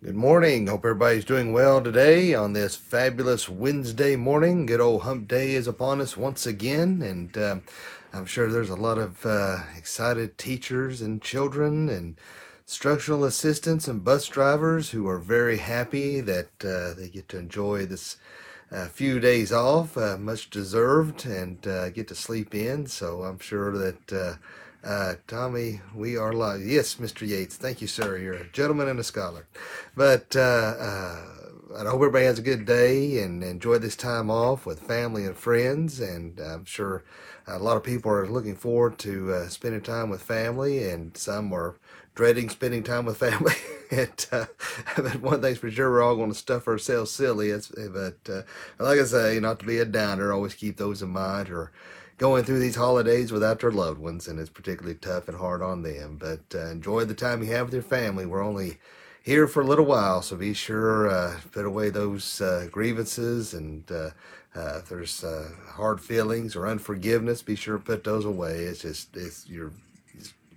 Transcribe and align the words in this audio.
Good 0.00 0.14
morning. 0.14 0.68
Hope 0.68 0.84
everybody's 0.84 1.24
doing 1.24 1.52
well 1.52 1.82
today 1.82 2.32
on 2.32 2.52
this 2.52 2.76
fabulous 2.76 3.48
Wednesday 3.48 4.14
morning. 4.14 4.64
Good 4.64 4.80
old 4.80 5.02
hump 5.02 5.26
day 5.26 5.56
is 5.56 5.66
upon 5.66 6.00
us 6.00 6.16
once 6.16 6.46
again, 6.46 7.02
and 7.02 7.36
uh, 7.36 7.56
I'm 8.12 8.24
sure 8.24 8.48
there's 8.48 8.70
a 8.70 8.76
lot 8.76 8.98
of 8.98 9.26
uh, 9.26 9.64
excited 9.76 10.38
teachers 10.38 11.00
and 11.00 11.20
children 11.20 11.88
and 11.88 12.14
structural 12.64 13.24
assistants 13.24 13.88
and 13.88 14.04
bus 14.04 14.28
drivers 14.28 14.90
who 14.90 15.08
are 15.08 15.18
very 15.18 15.56
happy 15.56 16.20
that 16.20 16.50
uh, 16.64 16.94
they 16.94 17.08
get 17.08 17.28
to 17.30 17.38
enjoy 17.38 17.84
this 17.84 18.18
uh, 18.70 18.86
few 18.86 19.18
days 19.18 19.50
off, 19.50 19.96
uh, 19.96 20.16
much 20.16 20.48
deserved, 20.48 21.26
and 21.26 21.66
uh, 21.66 21.90
get 21.90 22.06
to 22.06 22.14
sleep 22.14 22.54
in. 22.54 22.86
So 22.86 23.24
I'm 23.24 23.40
sure 23.40 23.76
that. 23.76 24.38
Uh, 24.88 25.16
Tommy, 25.26 25.82
we 25.94 26.16
are 26.16 26.32
live. 26.32 26.62
Yes, 26.64 26.94
Mr. 26.94 27.28
Yates. 27.28 27.56
Thank 27.56 27.82
you, 27.82 27.86
sir. 27.86 28.16
You're 28.16 28.32
a 28.32 28.48
gentleman 28.52 28.88
and 28.88 28.98
a 28.98 29.04
scholar. 29.04 29.46
But 29.94 30.34
uh, 30.34 30.40
uh, 30.40 31.22
I 31.78 31.84
hope 31.84 31.96
everybody 31.96 32.24
has 32.24 32.38
a 32.38 32.42
good 32.42 32.64
day 32.64 33.22
and 33.22 33.44
enjoy 33.44 33.76
this 33.80 33.96
time 33.96 34.30
off 34.30 34.64
with 34.64 34.80
family 34.80 35.26
and 35.26 35.36
friends. 35.36 36.00
And 36.00 36.40
I'm 36.40 36.64
sure 36.64 37.04
a 37.46 37.58
lot 37.58 37.76
of 37.76 37.84
people 37.84 38.10
are 38.10 38.26
looking 38.26 38.56
forward 38.56 38.98
to 39.00 39.34
uh, 39.34 39.48
spending 39.48 39.82
time 39.82 40.08
with 40.08 40.22
family, 40.22 40.88
and 40.88 41.14
some 41.18 41.52
are 41.52 41.76
dreading 42.14 42.48
spending 42.48 42.82
time 42.82 43.04
with 43.04 43.18
family. 43.18 43.56
and, 43.90 44.26
uh, 44.32 44.46
but 44.96 45.20
one 45.20 45.42
thing's 45.42 45.58
for 45.58 45.70
sure, 45.70 45.90
we're 45.90 46.02
all 46.02 46.16
going 46.16 46.32
to 46.32 46.34
stuff 46.34 46.66
ourselves 46.66 47.10
silly. 47.10 47.50
It's, 47.50 47.68
but 47.68 48.16
uh, 48.32 48.42
like 48.78 49.00
I 49.00 49.04
say, 49.04 49.38
not 49.38 49.58
to 49.60 49.66
be 49.66 49.80
a 49.80 49.84
downer, 49.84 50.32
always 50.32 50.54
keep 50.54 50.78
those 50.78 51.02
in 51.02 51.10
mind. 51.10 51.50
Or 51.50 51.72
going 52.18 52.44
through 52.44 52.58
these 52.58 52.76
holidays 52.76 53.32
without 53.32 53.60
their 53.60 53.70
loved 53.70 53.98
ones, 53.98 54.28
and 54.28 54.38
it's 54.38 54.50
particularly 54.50 54.96
tough 54.96 55.28
and 55.28 55.38
hard 55.38 55.62
on 55.62 55.82
them. 55.82 56.18
But 56.18 56.40
uh, 56.54 56.66
enjoy 56.66 57.04
the 57.04 57.14
time 57.14 57.42
you 57.42 57.52
have 57.52 57.66
with 57.66 57.74
your 57.74 57.82
family. 57.82 58.26
We're 58.26 58.44
only 58.44 58.78
here 59.22 59.46
for 59.46 59.62
a 59.62 59.66
little 59.66 59.86
while, 59.86 60.22
so 60.22 60.36
be 60.36 60.52
sure 60.52 61.08
uh, 61.08 61.40
put 61.52 61.64
away 61.64 61.90
those 61.90 62.40
uh, 62.40 62.68
grievances 62.70 63.54
and. 63.54 63.90
Uh, 63.90 64.10
uh, 64.56 64.78
if 64.78 64.88
there's 64.88 65.22
uh, 65.22 65.48
hard 65.68 66.00
feelings 66.00 66.56
or 66.56 66.66
unforgiveness, 66.66 67.42
be 67.42 67.54
sure 67.54 67.76
to 67.76 67.84
put 67.84 68.02
those 68.02 68.24
away. 68.24 68.60
It's 68.60 68.80
just 68.80 69.16
it's 69.16 69.46
you're 69.46 69.72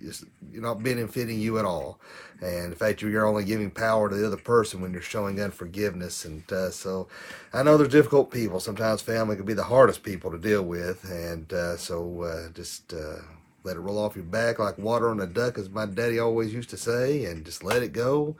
it's, 0.02 0.24
you're 0.50 0.62
not 0.62 0.82
benefiting 0.82 1.40
you 1.40 1.58
at 1.58 1.64
all. 1.64 2.00
And 2.40 2.66
in 2.66 2.74
fact, 2.74 3.02
you're 3.02 3.26
only 3.26 3.44
giving 3.44 3.70
power 3.70 4.08
to 4.08 4.16
the 4.16 4.26
other 4.26 4.36
person 4.36 4.80
when 4.80 4.92
you're 4.92 5.00
showing 5.00 5.40
unforgiveness. 5.40 6.24
And 6.24 6.50
uh, 6.52 6.70
so 6.70 7.08
I 7.52 7.62
know 7.62 7.76
there's 7.76 7.92
difficult 7.92 8.30
people. 8.30 8.60
Sometimes 8.60 9.00
family 9.00 9.36
can 9.36 9.44
be 9.44 9.54
the 9.54 9.62
hardest 9.62 10.02
people 10.02 10.30
to 10.32 10.38
deal 10.38 10.62
with. 10.62 11.08
And 11.08 11.52
uh, 11.52 11.76
so 11.76 12.22
uh, 12.22 12.52
just 12.52 12.92
uh, 12.92 13.22
let 13.64 13.76
it 13.76 13.80
roll 13.80 13.98
off 13.98 14.16
your 14.16 14.24
back 14.24 14.58
like 14.58 14.78
water 14.78 15.10
on 15.10 15.20
a 15.20 15.26
duck, 15.26 15.56
as 15.56 15.70
my 15.70 15.86
daddy 15.86 16.18
always 16.18 16.52
used 16.52 16.70
to 16.70 16.76
say, 16.76 17.24
and 17.24 17.44
just 17.44 17.62
let 17.62 17.82
it 17.82 17.92
go. 17.92 18.36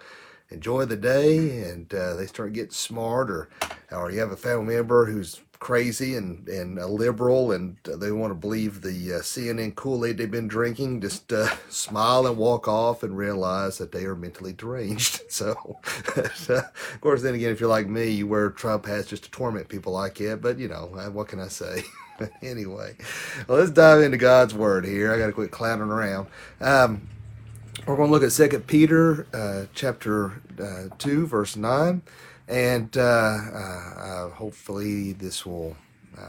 Enjoy 0.51 0.85
the 0.85 0.97
day, 0.97 1.63
and 1.71 1.95
uh, 1.95 2.15
they 2.15 2.27
start 2.27 2.53
getting 2.53 2.73
smart, 2.73 3.31
or, 3.31 3.49
or 3.91 4.11
you 4.11 4.21
have 4.21 4.33
a 4.33 4.37
family 4.37 4.75
member 4.75 5.07
who's 5.07 5.41
crazy 5.63 6.17
and, 6.17 6.49
and 6.49 6.77
a 6.77 6.89
liberal 6.89 7.53
and 7.53 7.77
they 7.85 8.11
want 8.11 8.33
to 8.33 8.35
believe 8.35 8.81
the 8.81 9.15
uh, 9.15 9.19
CNN 9.21 9.73
Kool-Aid 9.77 10.19
they've 10.19 10.29
been 10.29 10.49
drinking, 10.49 11.01
just 11.01 11.33
uh, 11.33 11.55
smile 11.69 12.27
and 12.27 12.37
walk 12.37 12.67
off 12.67 13.05
and 13.05 13.17
realize 13.17 13.79
that 13.79 13.93
they 13.93 14.05
are 14.05 14.17
mentally 14.17 14.53
deranged. 14.53 15.21
So, 15.33 15.81
of 16.17 16.99
course, 17.01 17.23
then 17.23 17.35
again, 17.35 17.53
if 17.53 17.61
you're 17.61 17.69
like 17.69 17.89
me, 17.89 18.11
you 18.11 18.27
wear 18.27 18.51
Trump 18.51 18.85
hats 18.85 19.09
just 19.09 19.25
to 19.25 19.31
torment 19.31 19.67
people 19.67 19.95
like 19.95 20.21
it. 20.21 20.43
But, 20.43 20.59
you 20.59 20.69
know, 20.69 20.91
what 21.11 21.29
can 21.29 21.41
I 21.41 21.49
say? 21.49 21.85
anyway, 22.43 22.95
well, 23.49 23.59
let's 23.59 23.71
dive 23.71 24.03
into 24.03 24.19
God's 24.19 24.53
Word 24.53 24.85
here. 24.85 25.11
I 25.11 25.17
got 25.17 25.29
to 25.29 25.33
quit 25.33 25.51
clowning 25.51 25.89
around. 25.89 26.27
Um, 26.61 27.09
we're 27.87 27.97
going 27.97 28.09
to 28.09 28.13
look 28.13 28.23
at 28.23 28.33
Second 28.33 28.67
Peter 28.67 29.27
uh, 29.33 29.67
chapter 29.75 30.43
uh, 30.61 30.95
2, 30.99 31.27
verse 31.27 31.57
9. 31.57 32.03
And 32.53 32.95
uh, 32.99 33.01
uh, 33.01 33.95
uh, 33.97 34.29
hopefully, 34.29 35.15
this 35.15 35.47
will 35.47 35.75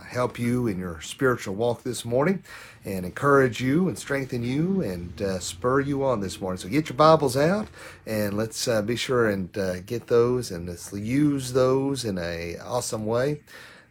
help 0.07 0.39
you 0.39 0.67
in 0.67 0.79
your 0.79 1.01
spiritual 1.01 1.53
walk 1.53 1.83
this 1.83 2.05
morning 2.05 2.41
and 2.85 3.05
encourage 3.05 3.59
you 3.59 3.89
and 3.89 3.99
strengthen 3.99 4.41
you 4.41 4.81
and 4.81 5.43
spur 5.43 5.81
you 5.81 6.05
on 6.05 6.21
this 6.21 6.39
morning. 6.39 6.59
So, 6.59 6.69
get 6.69 6.87
your 6.87 6.95
Bibles 6.95 7.35
out 7.35 7.67
and 8.05 8.37
let's 8.37 8.65
be 8.85 8.95
sure 8.95 9.29
and 9.29 9.51
get 9.85 10.07
those 10.07 10.49
and 10.49 10.69
let's 10.69 10.93
use 10.93 11.51
those 11.51 12.05
in 12.05 12.17
a 12.17 12.57
awesome 12.59 13.05
way. 13.05 13.41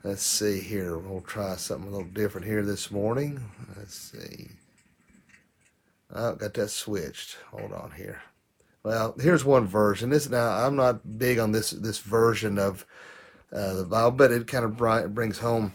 Let's 0.02 0.22
see 0.22 0.60
here. 0.60 0.96
We'll 0.96 1.20
try 1.20 1.56
something 1.56 1.88
a 1.88 1.90
little 1.94 2.10
different 2.12 2.46
here 2.46 2.62
this 2.62 2.90
morning. 2.90 3.44
Let's 3.76 3.94
see. 3.94 4.48
Oh, 6.10 6.34
got 6.36 6.54
that 6.54 6.70
switched. 6.70 7.36
Hold 7.50 7.74
on 7.74 7.90
here. 7.94 8.22
Well, 8.84 9.14
here's 9.20 9.44
one 9.44 9.66
version. 9.66 10.10
This 10.10 10.28
now 10.28 10.66
I'm 10.66 10.74
not 10.74 11.18
big 11.18 11.38
on 11.38 11.52
this 11.52 11.70
this 11.70 11.98
version 11.98 12.58
of 12.58 12.84
uh, 13.52 13.74
the 13.74 13.84
Bible, 13.84 14.10
but 14.12 14.32
it 14.32 14.48
kind 14.48 14.64
of 14.64 14.76
bri- 14.76 15.06
brings 15.06 15.38
home 15.38 15.72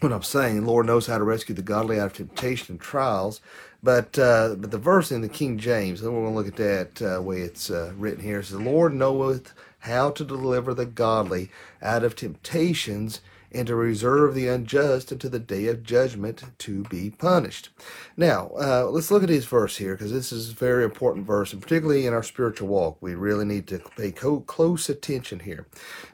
what 0.00 0.12
I'm 0.12 0.22
saying. 0.22 0.62
The 0.62 0.66
Lord 0.66 0.86
knows 0.86 1.06
how 1.06 1.18
to 1.18 1.24
rescue 1.24 1.54
the 1.54 1.62
godly 1.62 2.00
out 2.00 2.06
of 2.06 2.14
temptation 2.14 2.74
and 2.74 2.80
trials. 2.80 3.42
But 3.82 4.18
uh, 4.18 4.54
but 4.58 4.70
the 4.70 4.78
verse 4.78 5.12
in 5.12 5.20
the 5.20 5.28
King 5.28 5.58
James, 5.58 6.00
then 6.00 6.14
we're 6.14 6.22
going 6.22 6.32
to 6.32 6.38
look 6.38 6.48
at 6.48 6.96
that 6.96 7.16
uh, 7.16 7.20
way 7.20 7.42
it's 7.42 7.68
uh, 7.68 7.92
written 7.94 8.24
here. 8.24 8.38
It 8.38 8.44
says, 8.44 8.56
"The 8.56 8.70
Lord 8.70 8.94
knoweth 8.94 9.52
how 9.80 10.10
to 10.12 10.24
deliver 10.24 10.72
the 10.72 10.86
godly 10.86 11.50
out 11.82 12.04
of 12.04 12.16
temptations 12.16 13.20
and 13.54 13.66
to 13.68 13.76
reserve 13.76 14.34
the 14.34 14.48
unjust 14.48 15.12
unto 15.12 15.28
the 15.28 15.38
day 15.38 15.66
of 15.68 15.82
judgment 15.82 16.42
to 16.58 16.82
be 16.84 17.10
punished. 17.10 17.68
Now, 18.16 18.50
uh, 18.60 18.88
let's 18.90 19.10
look 19.10 19.22
at 19.22 19.28
this 19.28 19.44
verse 19.44 19.76
here 19.76 19.94
because 19.94 20.12
this 20.12 20.32
is 20.32 20.50
a 20.50 20.54
very 20.54 20.84
important 20.84 21.26
verse, 21.26 21.52
and 21.52 21.62
particularly 21.62 22.06
in 22.06 22.12
our 22.12 22.22
spiritual 22.22 22.68
walk, 22.68 22.98
we 23.00 23.14
really 23.14 23.44
need 23.44 23.66
to 23.68 23.78
pay 23.96 24.10
co- 24.10 24.40
close 24.40 24.88
attention 24.88 25.40
here. 25.40 25.66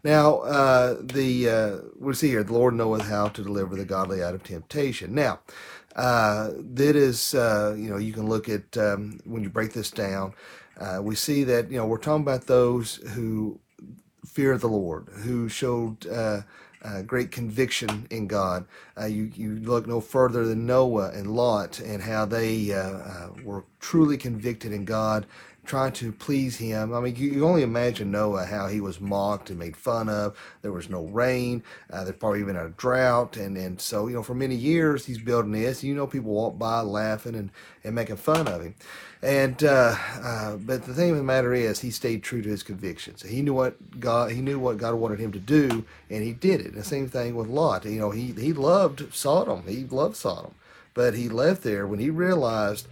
Now, 0.05 0.39
uh, 0.41 0.97
the 1.01 1.49
uh, 1.49 1.79
we 1.99 2.15
see 2.15 2.29
here, 2.29 2.45
the 2.45 2.53
Lord 2.53 2.75
knoweth 2.75 3.09
how 3.09 3.29
to 3.29 3.43
deliver 3.43 3.77
the 3.77 3.85
godly 3.85 4.23
out 4.23 4.35
of 4.35 4.43
temptation. 4.43 5.15
Now, 5.15 5.41
uh, 5.97 6.51
that 6.57 6.97
is, 6.97 7.35
uh, 7.35 7.75
you 7.77 7.91
know, 7.91 7.97
you 7.97 8.13
can 8.13 8.29
look 8.29 8.49
at 8.49 8.77
um, 8.77 9.21
when 9.25 9.43
you 9.43 9.51
break 9.51 9.73
this 9.73 9.91
down. 9.91 10.35
Uh, 10.79 11.01
we 11.03 11.15
see 11.15 11.45
that 11.45 11.71
you 11.71 11.77
know 11.77 11.87
we're 11.87 11.99
talking 11.99 12.23
about 12.23 12.47
those 12.47 12.97
who 13.15 13.61
fear 14.25 14.57
the 14.57 14.69
Lord, 14.69 15.09
who 15.25 15.49
showed 15.49 16.07
uh, 16.07 16.43
uh, 16.85 17.03
great 17.03 17.31
conviction 17.31 18.07
in 18.11 18.27
God. 18.27 18.67
Uh, 19.01 19.07
you, 19.07 19.31
you 19.35 19.57
look 19.57 19.87
no 19.87 20.01
further 20.01 20.45
than 20.47 20.67
Noah 20.67 21.11
and 21.13 21.35
Lot 21.35 21.81
and 21.81 22.03
how 22.03 22.25
they 22.25 22.73
uh, 22.73 22.79
uh, 22.81 23.29
were 23.45 23.65
truly 23.81 24.17
convicted 24.17 24.73
in 24.73 24.85
God, 24.85 25.27
trying 25.65 25.93
to 25.93 26.13
please 26.13 26.57
Him. 26.57 26.95
I 26.95 27.01
mean, 27.01 27.17
you, 27.17 27.31
you, 27.31 27.47
only 27.47 27.63
imagine 27.63 28.11
Noah, 28.11 28.45
how 28.45 28.67
he 28.67 28.81
was 28.81 29.01
mocked 29.01 29.51
and 29.51 29.59
made 29.59 29.77
fun 29.77 30.09
of. 30.09 30.37
There 30.63 30.73
was 30.73 30.89
no 30.89 31.05
rain. 31.05 31.63
Uh, 31.91 32.05
there's 32.05 32.17
probably 32.17 32.41
even 32.41 32.57
a 32.57 32.71
drought. 32.71 33.37
And, 33.37 33.57
and 33.57 33.81
so, 33.81 34.09
you 34.09 34.15
know, 34.15 34.23
for 34.23 34.35
many 34.35 34.55
years, 34.55 35.07
he's 35.07 35.19
building 35.19 35.53
this. 35.53 35.85
You 35.85 35.95
know, 35.95 36.07
people 36.07 36.33
walk 36.33 36.59
by 36.59 36.81
laughing 36.81 37.35
and, 37.35 37.51
and 37.85 37.95
making 37.95 38.17
fun 38.17 38.49
of 38.49 38.63
him. 38.63 38.75
And 39.23 39.63
uh, 39.63 39.97
uh, 40.23 40.57
but 40.57 40.85
the 40.85 40.95
thing 40.95 41.11
of 41.11 41.17
the 41.19 41.23
matter 41.23 41.53
is, 41.53 41.81
he 41.81 41.91
stayed 41.91 42.23
true 42.23 42.41
to 42.41 42.49
his 42.49 42.63
convictions. 42.63 43.23
He 43.23 43.43
knew 43.43 43.53
what 43.53 44.01
God 44.01 44.33
he 44.33 44.41
knew 44.41 44.59
what 44.59 44.79
God 44.79 44.95
wanted 44.95 45.21
him 45.21 45.31
to 45.33 45.39
do, 45.39 45.85
and 46.09 46.25
he 46.25 46.33
did 46.33 46.63
it. 46.63 46.75
The 46.75 46.83
same 46.83 47.07
thing 47.07 47.35
with 47.35 47.47
Lot. 47.47 47.85
You 47.85 47.99
know, 47.99 48.11
he 48.11 48.33
he 48.33 48.55
loved 48.55 49.13
Sodom. 49.15 49.65
He 49.67 49.85
loved 49.85 50.17
Sodom, 50.17 50.55
but 50.95 51.15
he 51.15 51.29
left 51.29 51.63
there 51.63 51.87
when 51.87 51.99
he 51.99 52.09
realized 52.09 52.89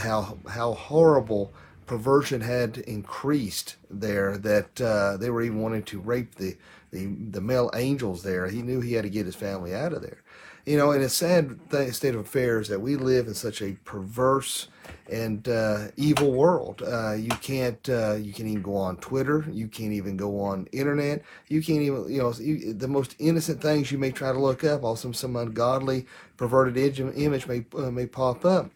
how 0.00 0.36
how 0.48 0.74
horrible 0.74 1.50
perversion 1.90 2.40
had 2.40 2.78
increased 2.78 3.74
there. 3.90 4.38
That 4.38 4.80
uh, 4.80 5.16
they 5.16 5.28
were 5.28 5.42
even 5.42 5.60
wanting 5.60 5.82
to 5.82 5.98
rape 5.98 6.36
the, 6.36 6.56
the 6.92 7.06
the 7.06 7.40
male 7.40 7.68
angels 7.74 8.22
there. 8.22 8.46
He 8.46 8.62
knew 8.62 8.80
he 8.80 8.92
had 8.92 9.02
to 9.02 9.10
get 9.10 9.26
his 9.26 9.34
family 9.34 9.74
out 9.74 9.92
of 9.92 10.00
there. 10.00 10.22
You 10.64 10.76
know, 10.76 10.92
and 10.92 11.02
it's 11.02 11.14
sad 11.14 11.58
state 11.92 12.14
of 12.14 12.20
affairs 12.20 12.68
that 12.68 12.80
we 12.80 12.94
live 12.94 13.26
in 13.26 13.34
such 13.34 13.60
a 13.60 13.72
perverse 13.84 14.68
and 15.10 15.48
uh, 15.48 15.88
evil 15.96 16.30
world. 16.30 16.80
Uh, 16.86 17.14
you 17.14 17.30
can't 17.42 17.88
uh, 17.88 18.14
you 18.14 18.32
can't 18.32 18.48
even 18.48 18.62
go 18.62 18.76
on 18.76 18.96
Twitter. 18.98 19.44
You 19.50 19.66
can't 19.66 19.92
even 19.92 20.16
go 20.16 20.40
on 20.40 20.68
internet. 20.70 21.24
You 21.48 21.60
can't 21.60 21.82
even 21.82 22.08
you 22.08 22.18
know 22.18 22.32
you, 22.38 22.72
the 22.72 22.86
most 22.86 23.16
innocent 23.18 23.60
things 23.60 23.90
you 23.90 23.98
may 23.98 24.12
try 24.12 24.30
to 24.30 24.38
look 24.38 24.62
up. 24.62 24.84
Also, 24.84 25.10
some 25.10 25.34
ungodly 25.34 26.06
perverted 26.36 26.76
image 27.16 27.48
may 27.48 27.64
uh, 27.76 27.90
may 27.90 28.06
pop 28.06 28.44
up 28.44 28.70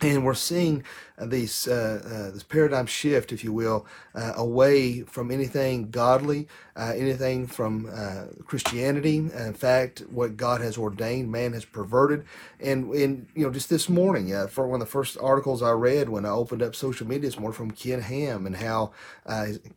and 0.00 0.24
we're 0.24 0.34
seeing 0.34 0.84
these 1.22 1.68
uh, 1.68 2.02
uh, 2.04 2.30
this 2.32 2.42
paradigm 2.42 2.86
shift, 2.86 3.32
if 3.32 3.44
you 3.44 3.52
will, 3.52 3.86
uh, 4.14 4.32
away 4.36 5.02
from 5.02 5.30
anything 5.30 5.90
godly, 5.90 6.48
uh, 6.76 6.92
anything 6.96 7.46
from 7.46 7.88
uh, 7.94 8.24
Christianity. 8.44 9.18
In 9.18 9.54
fact, 9.54 10.00
what 10.10 10.36
God 10.36 10.60
has 10.60 10.76
ordained, 10.76 11.30
man 11.30 11.52
has 11.52 11.64
perverted. 11.64 12.24
And 12.60 12.92
in 12.94 13.28
you 13.34 13.44
know, 13.44 13.52
just 13.52 13.70
this 13.70 13.88
morning, 13.88 14.34
for 14.48 14.66
one 14.66 14.80
of 14.80 14.86
the 14.86 14.90
first 14.90 15.16
articles 15.20 15.62
I 15.62 15.70
read 15.72 16.08
when 16.08 16.26
I 16.26 16.30
opened 16.30 16.62
up 16.62 16.74
social 16.74 17.06
media 17.06 17.28
this 17.28 17.38
morning 17.38 17.56
from 17.56 17.70
Ken 17.70 18.00
Ham 18.00 18.46
and 18.46 18.56
how 18.56 18.92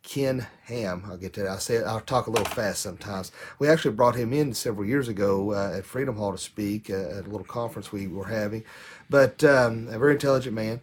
Ken 0.02 0.46
Ham, 0.64 1.04
I'll 1.06 1.16
get 1.16 1.34
to 1.34 1.42
that. 1.42 1.50
I 1.50 1.58
say 1.58 1.82
I'll 1.84 2.00
talk 2.00 2.26
a 2.26 2.30
little 2.30 2.52
fast 2.52 2.82
sometimes. 2.82 3.30
We 3.60 3.68
actually 3.68 3.94
brought 3.94 4.16
him 4.16 4.32
in 4.32 4.54
several 4.54 4.86
years 4.86 5.08
ago 5.08 5.54
at 5.54 5.84
Freedom 5.84 6.16
Hall 6.16 6.32
to 6.32 6.38
speak 6.38 6.90
at 6.90 7.26
a 7.26 7.28
little 7.28 7.44
conference 7.44 7.92
we 7.92 8.08
were 8.08 8.26
having 8.26 8.64
but 9.10 9.42
um, 9.44 9.88
a 9.90 9.98
very 9.98 10.12
intelligent 10.12 10.54
man. 10.54 10.80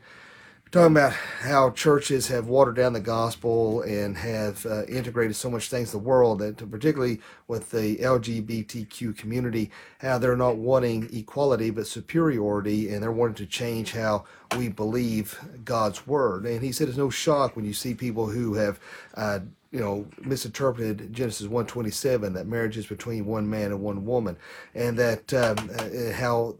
Talking 0.71 0.97
about 0.97 1.13
how 1.13 1.69
churches 1.71 2.27
have 2.27 2.47
watered 2.47 2.75
down 2.75 2.93
the 2.93 2.99
gospel 2.99 3.81
and 3.83 4.17
have 4.17 4.65
uh, 4.65 4.85
integrated 4.85 5.35
so 5.35 5.49
much 5.49 5.69
things 5.69 5.93
in 5.93 5.99
the 5.99 6.05
world 6.05 6.39
that 6.39 6.57
particularly 6.69 7.21
with 7.47 7.71
the 7.71 7.97
lgbtq 7.97 9.17
community 9.17 9.71
how 9.99 10.17
they're 10.17 10.35
not 10.35 10.57
wanting 10.57 11.07
equality 11.13 11.69
but 11.69 11.87
superiority 11.87 12.89
and 12.89 13.01
they're 13.01 13.11
wanting 13.11 13.35
to 13.35 13.45
change 13.45 13.93
how 13.93 14.25
we 14.57 14.69
believe 14.69 15.39
god's 15.63 16.05
word. 16.07 16.45
And 16.45 16.63
he 16.63 16.71
said 16.71 16.87
it's 16.87 16.97
no 16.97 17.09
shock 17.09 17.55
when 17.55 17.65
you 17.65 17.73
see 17.73 17.93
people 17.93 18.27
who 18.27 18.55
have 18.55 18.79
uh, 19.15 19.39
you 19.71 19.79
know 19.79 20.05
misinterpreted 20.21 21.11
genesis 21.11 21.47
127 21.47 22.33
that 22.33 22.47
marriage 22.47 22.77
is 22.77 22.85
between 22.85 23.25
one 23.25 23.49
man 23.49 23.71
and 23.71 23.81
one 23.81 24.05
woman 24.05 24.37
and 24.73 24.97
that 24.97 25.33
um, 25.33 25.69
uh, 25.77 26.13
how 26.13 26.55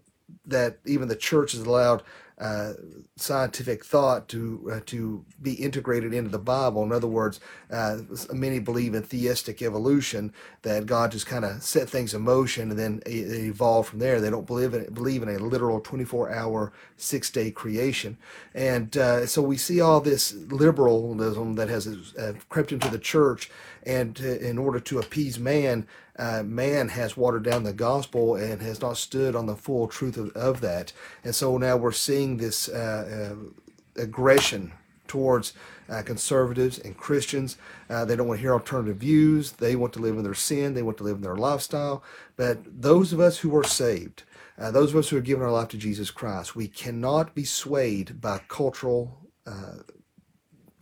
that 0.45 0.77
even 0.85 1.07
the 1.07 1.15
church 1.15 1.53
has 1.53 1.61
allowed 1.61 2.03
uh, 2.37 2.73
scientific 3.15 3.85
thought 3.85 4.27
to 4.27 4.69
uh, 4.73 4.79
to 4.85 5.23
be 5.41 5.53
integrated 5.53 6.13
into 6.13 6.29
the 6.29 6.37
Bible. 6.37 6.83
In 6.83 6.91
other 6.91 7.07
words, 7.07 7.39
uh, 7.71 7.99
many 8.33 8.59
believe 8.59 8.93
in 8.93 9.03
theistic 9.03 9.61
evolution 9.61 10.33
that 10.63 10.85
God 10.85 11.13
just 11.13 11.27
kind 11.27 11.45
of 11.45 11.63
set 11.63 11.89
things 11.89 12.13
in 12.13 12.23
motion 12.23 12.71
and 12.71 12.79
then 12.79 13.01
it, 13.05 13.31
it 13.31 13.45
evolved 13.45 13.87
from 13.87 13.99
there. 13.99 14.19
They 14.19 14.29
don't 14.29 14.45
believe 14.45 14.73
in 14.73 14.93
believe 14.93 15.23
in 15.23 15.29
a 15.29 15.39
literal 15.39 15.79
24-hour, 15.79 16.73
six-day 16.97 17.51
creation, 17.51 18.17
and 18.53 18.97
uh, 18.97 19.25
so 19.25 19.41
we 19.41 19.55
see 19.55 19.79
all 19.79 20.01
this 20.01 20.33
liberalism 20.33 21.55
that 21.55 21.69
has 21.69 21.87
uh, 21.87 22.33
crept 22.49 22.73
into 22.73 22.89
the 22.89 22.99
church, 22.99 23.49
and 23.83 24.19
in 24.19 24.57
order 24.57 24.81
to 24.81 24.99
appease 24.99 25.39
man, 25.39 25.87
uh, 26.17 26.43
man 26.43 26.89
has 26.89 27.17
watered 27.17 27.43
down 27.43 27.63
the 27.63 27.73
gospel 27.73 28.35
and 28.35 28.61
has 28.61 28.81
not 28.81 28.97
stood 28.97 29.35
on 29.35 29.45
the 29.45 29.55
full 29.55 29.87
truth 29.87 30.17
of, 30.17 30.29
of 30.31 30.61
that. 30.61 30.93
And 31.23 31.35
so 31.35 31.57
now 31.57 31.77
we're 31.77 31.91
seeing 31.91 32.37
this 32.37 32.69
uh, 32.69 33.35
uh, 33.35 34.01
aggression 34.01 34.71
towards 35.07 35.53
uh, 35.89 36.01
conservatives 36.01 36.79
and 36.79 36.97
Christians. 36.97 37.57
Uh, 37.89 38.05
they 38.05 38.15
don't 38.15 38.27
want 38.27 38.39
to 38.39 38.41
hear 38.41 38.53
alternative 38.53 38.97
views. 38.97 39.51
They 39.53 39.75
want 39.75 39.93
to 39.93 39.99
live 39.99 40.17
in 40.17 40.23
their 40.23 40.33
sin. 40.33 40.73
They 40.73 40.83
want 40.83 40.97
to 40.97 41.03
live 41.03 41.17
in 41.17 41.21
their 41.21 41.35
lifestyle. 41.35 42.03
But 42.35 42.59
those 42.81 43.13
of 43.13 43.19
us 43.19 43.39
who 43.39 43.55
are 43.55 43.63
saved, 43.63 44.23
uh, 44.57 44.71
those 44.71 44.91
of 44.91 44.97
us 44.97 45.09
who 45.09 45.17
have 45.17 45.25
given 45.25 45.43
our 45.43 45.51
life 45.51 45.67
to 45.69 45.77
Jesus 45.77 46.11
Christ, 46.11 46.55
we 46.55 46.67
cannot 46.67 47.35
be 47.35 47.43
swayed 47.43 48.21
by 48.21 48.39
cultural 48.47 49.17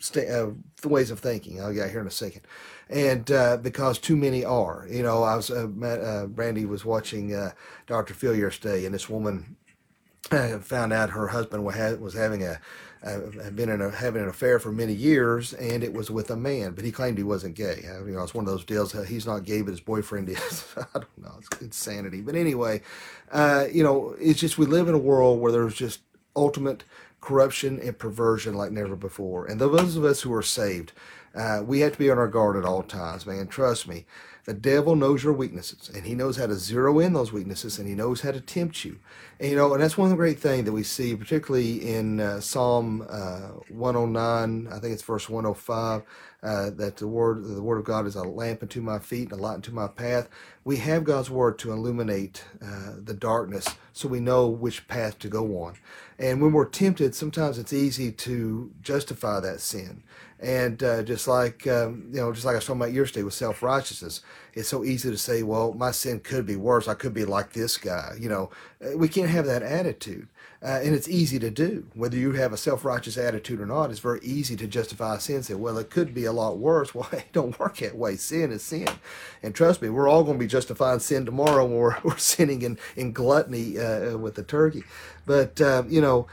st- 0.04 0.56
ways 0.84 1.12
of 1.12 1.20
thinking. 1.20 1.62
I'll 1.62 1.74
get 1.74 1.92
here 1.92 2.02
in 2.02 2.08
a 2.08 2.12
second 2.12 2.42
and 2.90 3.32
uh, 3.32 3.58
because 3.58 3.98
too 3.98 4.16
many 4.16 4.46
are. 4.46 4.88
You 4.90 5.04
know, 5.04 5.24
I 5.24 5.36
was 5.36 5.50
uh, 5.50 5.68
uh, 5.84 6.28
Brandy 6.28 6.66
was 6.66 6.86
watching 6.86 7.34
uh, 7.34 7.52
Dr. 7.88 8.14
Phil 8.14 8.36
yesterday, 8.36 8.86
and 8.86 8.94
this 8.94 9.10
woman 9.10 9.56
uh, 10.32 10.60
found 10.60 10.94
out 10.94 11.12
her 11.12 11.28
husband 11.28 11.64
was 11.64 12.14
having 12.14 12.44
a 12.44 12.60
had 13.04 13.54
been 13.54 13.68
in 13.68 13.82
a, 13.82 13.90
having 13.92 14.22
an 14.22 14.30
affair 14.30 14.60
for 14.60 14.72
many 14.72 14.94
years, 14.94 15.52
and 15.54 15.84
it 15.84 15.92
was 15.92 16.10
with 16.10 16.32
a 16.32 16.38
man, 16.38 16.72
but 16.72 16.86
he 16.86 16.92
claimed 16.92 17.18
he 17.18 17.24
wasn't 17.24 17.54
gay. 17.54 17.84
Uh, 17.86 18.06
you 18.06 18.14
know, 18.14 18.24
it's 18.24 18.34
one 18.34 18.46
of 18.46 18.52
those 18.52 18.64
deals. 18.64 18.94
He's 19.10 19.26
not 19.26 19.44
gay, 19.44 19.62
but 19.62 19.72
his 19.72 19.82
boyfriend 19.82 20.30
is. 20.30 20.66
I 20.78 21.00
don't 21.00 21.18
know. 21.18 21.40
It's 21.40 21.62
insanity. 21.62 22.22
But 22.22 22.36
anyway, 22.36 22.82
you 23.74 23.84
know, 23.84 24.16
it's 24.22 24.40
just 24.40 24.58
we 24.58 24.68
live 24.68 24.88
in 24.88 24.94
a 24.94 25.00
world 25.00 25.42
where 25.42 25.52
there's 25.52 25.76
just 25.76 26.00
ultimate 26.36 26.86
corruption 27.24 27.80
and 27.80 27.98
perversion 27.98 28.54
like 28.54 28.72
never 28.72 28.98
before. 28.98 29.46
And 29.46 29.60
those 29.60 29.96
of 29.96 30.04
us 30.04 30.22
who 30.22 30.34
are 30.34 30.44
saved, 30.44 30.92
uh, 31.34 31.64
we 31.66 31.80
have 31.80 31.94
to 31.94 31.98
be 31.98 32.12
on 32.12 32.18
our 32.18 32.28
guard 32.28 32.58
at 32.58 32.66
all 32.66 32.84
times, 32.84 33.26
man. 33.26 33.48
Trust 33.48 33.88
me. 33.88 34.06
The 34.44 34.54
devil 34.54 34.98
knows 34.98 35.24
your 35.24 35.32
weaknesses, 35.32 35.90
and 35.96 36.06
he 36.06 36.16
knows 36.16 36.36
how 36.36 36.48
to 36.48 36.56
zero 36.56 37.00
in 37.00 37.14
those 37.14 37.32
weaknesses, 37.32 37.80
and 37.80 37.88
he 37.88 37.96
knows 37.96 38.20
how 38.20 38.32
to 38.32 38.42
tempt 38.42 38.84
you. 38.84 39.00
And 39.40 39.50
you 39.50 39.56
know, 39.56 39.74
and 39.74 39.82
that's 39.82 39.98
one 39.98 40.08
of 40.08 40.10
the 40.10 40.18
great 40.18 40.38
things 40.38 40.66
that 40.66 40.74
we 40.74 40.84
see, 40.84 41.16
particularly 41.16 41.96
in 41.96 42.20
uh, 42.20 42.42
Psalm 42.42 43.08
uh, 43.10 43.52
109. 43.70 44.68
I 44.68 44.80
think 44.80 44.94
it's 44.94 45.02
verse 45.02 45.30
105. 45.30 46.04
Uh, 46.44 46.70
that 46.72 46.98
the 46.98 47.08
word 47.08 47.46
the 47.46 47.62
word 47.62 47.80
of 47.80 47.86
God 47.86 48.06
is 48.06 48.16
a 48.16 48.24
lamp 48.24 48.62
unto 48.62 48.82
my 48.82 49.00
feet 49.00 49.32
and 49.32 49.40
a 49.40 49.42
light 49.42 49.56
unto 49.56 49.72
my 49.72 49.88
path. 49.88 50.30
We 50.66 50.78
have 50.78 51.06
God's 51.06 51.30
word 51.30 51.58
to 51.60 51.72
illuminate 51.72 52.44
uh, 52.62 52.94
the 53.04 53.14
darkness, 53.14 53.68
so 53.94 54.10
we 54.10 54.20
know 54.20 54.48
which 54.48 54.88
path 54.88 55.20
to 55.20 55.30
go 55.30 55.64
on. 55.64 55.76
And 56.20 56.42
when 56.42 56.52
we're 56.54 56.66
tempted, 56.70 57.16
sometimes 57.16 57.58
it's 57.58 57.74
easy 57.74 58.12
to 58.12 58.72
justify 58.82 59.40
that 59.42 59.62
sin. 59.62 60.04
And 60.40 60.84
uh, 60.84 61.04
just 61.04 61.28
like 61.28 61.66
um, 61.68 62.10
you 62.12 62.20
know, 62.20 62.34
just 62.34 62.46
like 62.46 62.54
I 62.54 62.58
was 62.58 62.66
talking 62.66 62.82
about 62.82 62.94
yesterday 62.94 63.24
with 63.24 63.34
self 63.34 63.64
righteousness, 63.64 64.22
it's 64.54 64.70
so 64.70 64.84
easy 64.84 65.10
to 65.10 65.18
say, 65.18 65.44
"Well, 65.44 65.74
my 65.74 65.92
sin 65.92 66.20
could 66.20 66.46
be 66.46 66.58
worse. 66.58 66.88
I 66.90 66.96
could 66.96 67.14
be 67.14 67.26
like 67.26 67.54
this 67.54 67.78
guy." 67.78 68.16
You 68.20 68.30
know, 68.30 68.50
uh, 68.86 68.98
we 68.98 69.08
can't 69.08 69.30
have 69.30 69.46
that 69.46 69.64
attitude, 69.64 70.28
uh, 70.64 70.80
and 70.82 70.96
it's 70.96 71.10
easy 71.10 71.40
to 71.40 71.50
do. 71.50 71.86
Whether 71.94 72.16
you 72.16 72.32
have 72.34 72.54
a 72.54 72.58
self 72.58 72.86
righteous 72.86 73.18
attitude 73.18 73.60
or 73.60 73.66
not, 73.66 73.92
it's 73.92 74.00
very 74.00 74.20
easy 74.24 74.56
to 74.56 74.68
justify 74.68 75.18
sin. 75.18 75.44
Say, 75.44 75.56
"Well, 75.56 75.78
it 75.78 75.90
could 75.90 76.14
be 76.14 76.26
a 76.26 76.32
lot 76.32 76.58
worse." 76.58 76.94
Well, 77.04 77.10
it 77.12 77.26
don't 77.34 77.58
work 77.60 77.78
that 77.78 77.98
way. 77.98 78.16
Sin 78.16 78.52
is 78.52 78.64
sin, 78.64 78.88
and 79.42 79.54
trust 79.54 79.82
me, 79.82 79.90
we're 79.90 80.08
all 80.08 80.24
going 80.24 80.38
to 80.38 80.44
be 80.44 80.48
justifying 80.48 81.00
sin 81.00 81.26
tomorrow 81.26 81.66
when 81.66 81.76
we're, 81.76 81.98
we're 82.04 82.18
sinning 82.18 82.62
in 82.62 82.78
in 82.96 83.12
gluttony 83.12 83.78
uh, 83.78 84.18
with 84.18 84.36
the 84.36 84.44
turkey. 84.44 84.84
But 85.26 85.60
uh, 85.60 85.84
you 85.88 86.02
know 86.02 86.28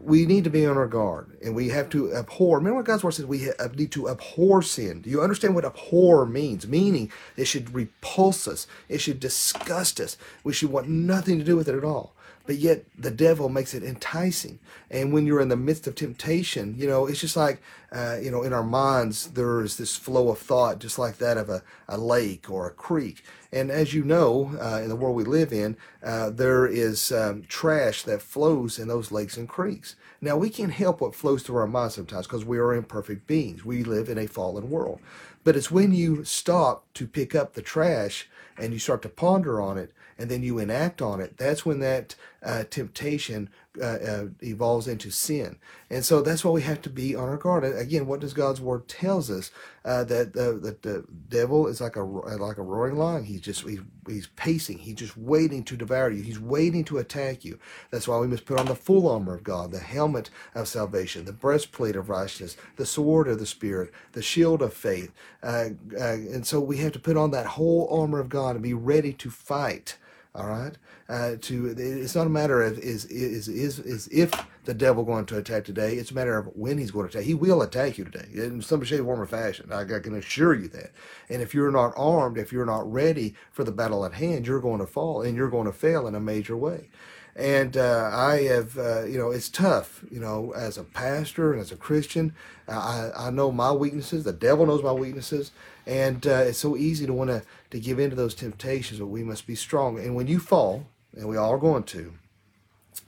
we 0.00 0.26
need 0.26 0.44
to 0.44 0.50
be 0.50 0.66
on 0.66 0.76
our 0.76 0.86
guard 0.86 1.26
and 1.42 1.54
we 1.54 1.68
have 1.68 1.88
to 1.90 2.14
abhor. 2.14 2.58
Remember 2.58 2.76
what 2.76 2.84
God's 2.86 3.04
word 3.04 3.12
says 3.12 3.26
we 3.26 3.50
need 3.74 3.92
to 3.92 4.08
abhor 4.08 4.62
sin. 4.62 5.00
Do 5.02 5.10
you 5.10 5.22
understand 5.22 5.54
what 5.54 5.64
abhor 5.64 6.26
means? 6.26 6.66
Meaning 6.66 7.10
it 7.36 7.46
should 7.46 7.74
repulse 7.74 8.46
us, 8.48 8.66
it 8.88 8.98
should 9.00 9.20
disgust 9.20 10.00
us. 10.00 10.16
We 10.44 10.52
should 10.52 10.70
want 10.70 10.88
nothing 10.88 11.38
to 11.38 11.44
do 11.44 11.56
with 11.56 11.68
it 11.68 11.74
at 11.76 11.84
all 11.84 12.14
but 12.48 12.56
yet 12.56 12.86
the 12.98 13.10
devil 13.10 13.50
makes 13.50 13.74
it 13.74 13.82
enticing. 13.82 14.58
And 14.90 15.12
when 15.12 15.26
you're 15.26 15.42
in 15.42 15.50
the 15.50 15.56
midst 15.56 15.86
of 15.86 15.94
temptation, 15.94 16.74
you 16.78 16.88
know, 16.88 17.04
it's 17.04 17.20
just 17.20 17.36
like, 17.36 17.60
uh, 17.92 18.16
you 18.22 18.30
know, 18.30 18.42
in 18.42 18.54
our 18.54 18.64
minds, 18.64 19.32
there 19.32 19.60
is 19.60 19.76
this 19.76 19.96
flow 19.96 20.30
of 20.30 20.38
thought, 20.38 20.78
just 20.78 20.98
like 20.98 21.18
that 21.18 21.36
of 21.36 21.50
a, 21.50 21.62
a 21.90 21.98
lake 21.98 22.50
or 22.50 22.66
a 22.66 22.70
creek. 22.70 23.22
And 23.52 23.70
as 23.70 23.94
you 23.94 24.04
know, 24.04 24.56
uh, 24.60 24.80
in 24.82 24.88
the 24.88 24.96
world 24.96 25.16
we 25.16 25.24
live 25.24 25.52
in, 25.52 25.76
uh, 26.02 26.30
there 26.30 26.66
is 26.66 27.10
um, 27.10 27.44
trash 27.48 28.02
that 28.02 28.20
flows 28.20 28.78
in 28.78 28.88
those 28.88 29.10
lakes 29.10 29.36
and 29.36 29.48
creeks. 29.48 29.96
Now, 30.20 30.36
we 30.36 30.50
can't 30.50 30.72
help 30.72 31.00
what 31.00 31.14
flows 31.14 31.42
through 31.42 31.56
our 31.56 31.66
minds 31.66 31.94
sometimes 31.94 32.26
because 32.26 32.44
we 32.44 32.58
are 32.58 32.74
imperfect 32.74 33.26
beings. 33.26 33.64
We 33.64 33.84
live 33.84 34.08
in 34.08 34.18
a 34.18 34.26
fallen 34.26 34.68
world. 34.68 35.00
But 35.44 35.56
it's 35.56 35.70
when 35.70 35.92
you 35.92 36.24
stop 36.24 36.84
to 36.94 37.06
pick 37.06 37.34
up 37.34 37.54
the 37.54 37.62
trash 37.62 38.28
and 38.58 38.72
you 38.72 38.78
start 38.78 39.00
to 39.02 39.08
ponder 39.08 39.60
on 39.60 39.78
it 39.78 39.92
and 40.18 40.28
then 40.28 40.42
you 40.42 40.58
enact 40.58 41.00
on 41.00 41.20
it, 41.20 41.38
that's 41.38 41.64
when 41.64 41.78
that 41.78 42.16
uh, 42.42 42.64
temptation 42.68 43.48
uh, 43.80 43.84
uh, 43.84 44.26
evolves 44.42 44.88
into 44.88 45.10
sin. 45.10 45.58
And 45.90 46.04
so 46.04 46.20
that's 46.20 46.44
why 46.44 46.50
we 46.50 46.62
have 46.62 46.82
to 46.82 46.90
be 46.90 47.14
on 47.14 47.28
our 47.28 47.36
guard. 47.36 47.64
Again, 47.64 48.06
what 48.06 48.20
does 48.20 48.34
God's 48.34 48.60
word 48.60 48.88
tells 48.88 49.30
us? 49.30 49.50
Uh, 49.84 50.04
that, 50.04 50.34
that 50.34 50.82
the 50.82 51.04
devil 51.30 51.66
is 51.66 51.80
like 51.80 51.96
a 51.96 52.02
like 52.02 52.58
a 52.58 52.62
roaring 52.62 52.96
lion. 52.96 53.24
He's 53.24 53.40
just 53.40 53.66
he's, 53.66 53.80
he's 54.06 54.26
pacing. 54.26 54.78
He's 54.78 54.96
just 54.96 55.16
waiting 55.16 55.64
to 55.64 55.76
devour 55.76 56.10
you. 56.10 56.22
He's 56.22 56.40
waiting 56.40 56.84
to 56.84 56.98
attack 56.98 57.42
you. 57.42 57.58
That's 57.90 58.06
why 58.06 58.18
we 58.18 58.26
must 58.26 58.44
put 58.44 58.58
on 58.60 58.66
the 58.66 58.74
full 58.74 59.08
armor 59.08 59.34
of 59.34 59.44
God, 59.44 59.70
the 59.72 59.78
helmet 59.78 60.28
of 60.54 60.68
salvation, 60.68 61.24
the 61.24 61.32
breastplate 61.32 61.96
of 61.96 62.10
righteousness, 62.10 62.56
the 62.76 62.84
sword 62.84 63.28
of 63.28 63.38
the 63.38 63.46
spirit, 63.46 63.90
the 64.12 64.20
shield 64.20 64.60
of 64.60 64.74
faith. 64.74 65.10
Uh, 65.42 65.70
uh, 65.98 66.12
and 66.12 66.46
so 66.46 66.60
we 66.60 66.78
have 66.78 66.92
to 66.92 66.98
put 66.98 67.16
on 67.16 67.30
that 67.30 67.46
whole 67.46 67.88
armor 67.90 68.20
of 68.20 68.28
God 68.28 68.56
and 68.56 68.62
be 68.62 68.74
ready 68.74 69.14
to 69.14 69.30
fight 69.30 69.96
all 70.38 70.46
right. 70.46 70.72
Uh, 71.08 71.36
to 71.40 71.74
it's 71.76 72.14
not 72.14 72.26
a 72.26 72.30
matter 72.30 72.62
of 72.62 72.78
is 72.78 73.04
is 73.06 73.48
is 73.48 73.78
is 73.80 74.08
if 74.08 74.30
the 74.68 74.74
devil 74.74 75.02
going 75.02 75.24
to 75.24 75.38
attack 75.38 75.64
today. 75.64 75.94
It's 75.94 76.10
a 76.10 76.14
matter 76.14 76.36
of 76.36 76.54
when 76.54 76.76
he's 76.76 76.90
going 76.90 77.08
to 77.08 77.10
attack. 77.10 77.26
He 77.26 77.32
will 77.32 77.62
attack 77.62 77.96
you 77.96 78.04
today 78.04 78.28
in 78.34 78.60
some 78.60 78.84
shape, 78.84 79.00
form, 79.00 79.18
or 79.18 79.26
fashion. 79.26 79.72
I, 79.72 79.80
I 79.80 80.00
can 80.00 80.14
assure 80.14 80.54
you 80.54 80.68
that. 80.68 80.92
And 81.30 81.40
if 81.40 81.54
you're 81.54 81.70
not 81.70 81.94
armed, 81.96 82.36
if 82.36 82.52
you're 82.52 82.66
not 82.66 82.90
ready 82.90 83.34
for 83.50 83.64
the 83.64 83.72
battle 83.72 84.04
at 84.04 84.12
hand, 84.12 84.46
you're 84.46 84.60
going 84.60 84.80
to 84.80 84.86
fall 84.86 85.22
and 85.22 85.36
you're 85.36 85.48
going 85.48 85.64
to 85.64 85.72
fail 85.72 86.06
in 86.06 86.14
a 86.14 86.20
major 86.20 86.54
way. 86.54 86.90
And 87.34 87.76
uh, 87.76 88.10
I 88.12 88.42
have, 88.42 88.76
uh, 88.76 89.04
you 89.04 89.16
know, 89.16 89.30
it's 89.30 89.48
tough, 89.48 90.04
you 90.10 90.20
know, 90.20 90.52
as 90.54 90.76
a 90.76 90.84
pastor 90.84 91.52
and 91.52 91.62
as 91.62 91.72
a 91.72 91.76
Christian. 91.76 92.34
I, 92.66 93.10
I 93.16 93.30
know 93.30 93.50
my 93.50 93.72
weaknesses. 93.72 94.24
The 94.24 94.32
devil 94.32 94.66
knows 94.66 94.82
my 94.82 94.92
weaknesses. 94.92 95.52
And 95.86 96.26
uh, 96.26 96.44
it's 96.48 96.58
so 96.58 96.76
easy 96.76 97.06
to 97.06 97.14
want 97.14 97.30
to, 97.30 97.42
to 97.70 97.80
give 97.80 97.98
in 97.98 98.10
to 98.10 98.16
those 98.16 98.34
temptations, 98.34 99.00
but 99.00 99.06
we 99.06 99.22
must 99.22 99.46
be 99.46 99.54
strong. 99.54 99.98
And 99.98 100.14
when 100.14 100.26
you 100.26 100.38
fall, 100.38 100.86
and 101.16 101.28
we 101.28 101.36
all 101.36 101.52
are 101.52 101.58
going 101.58 101.84
to, 101.84 102.14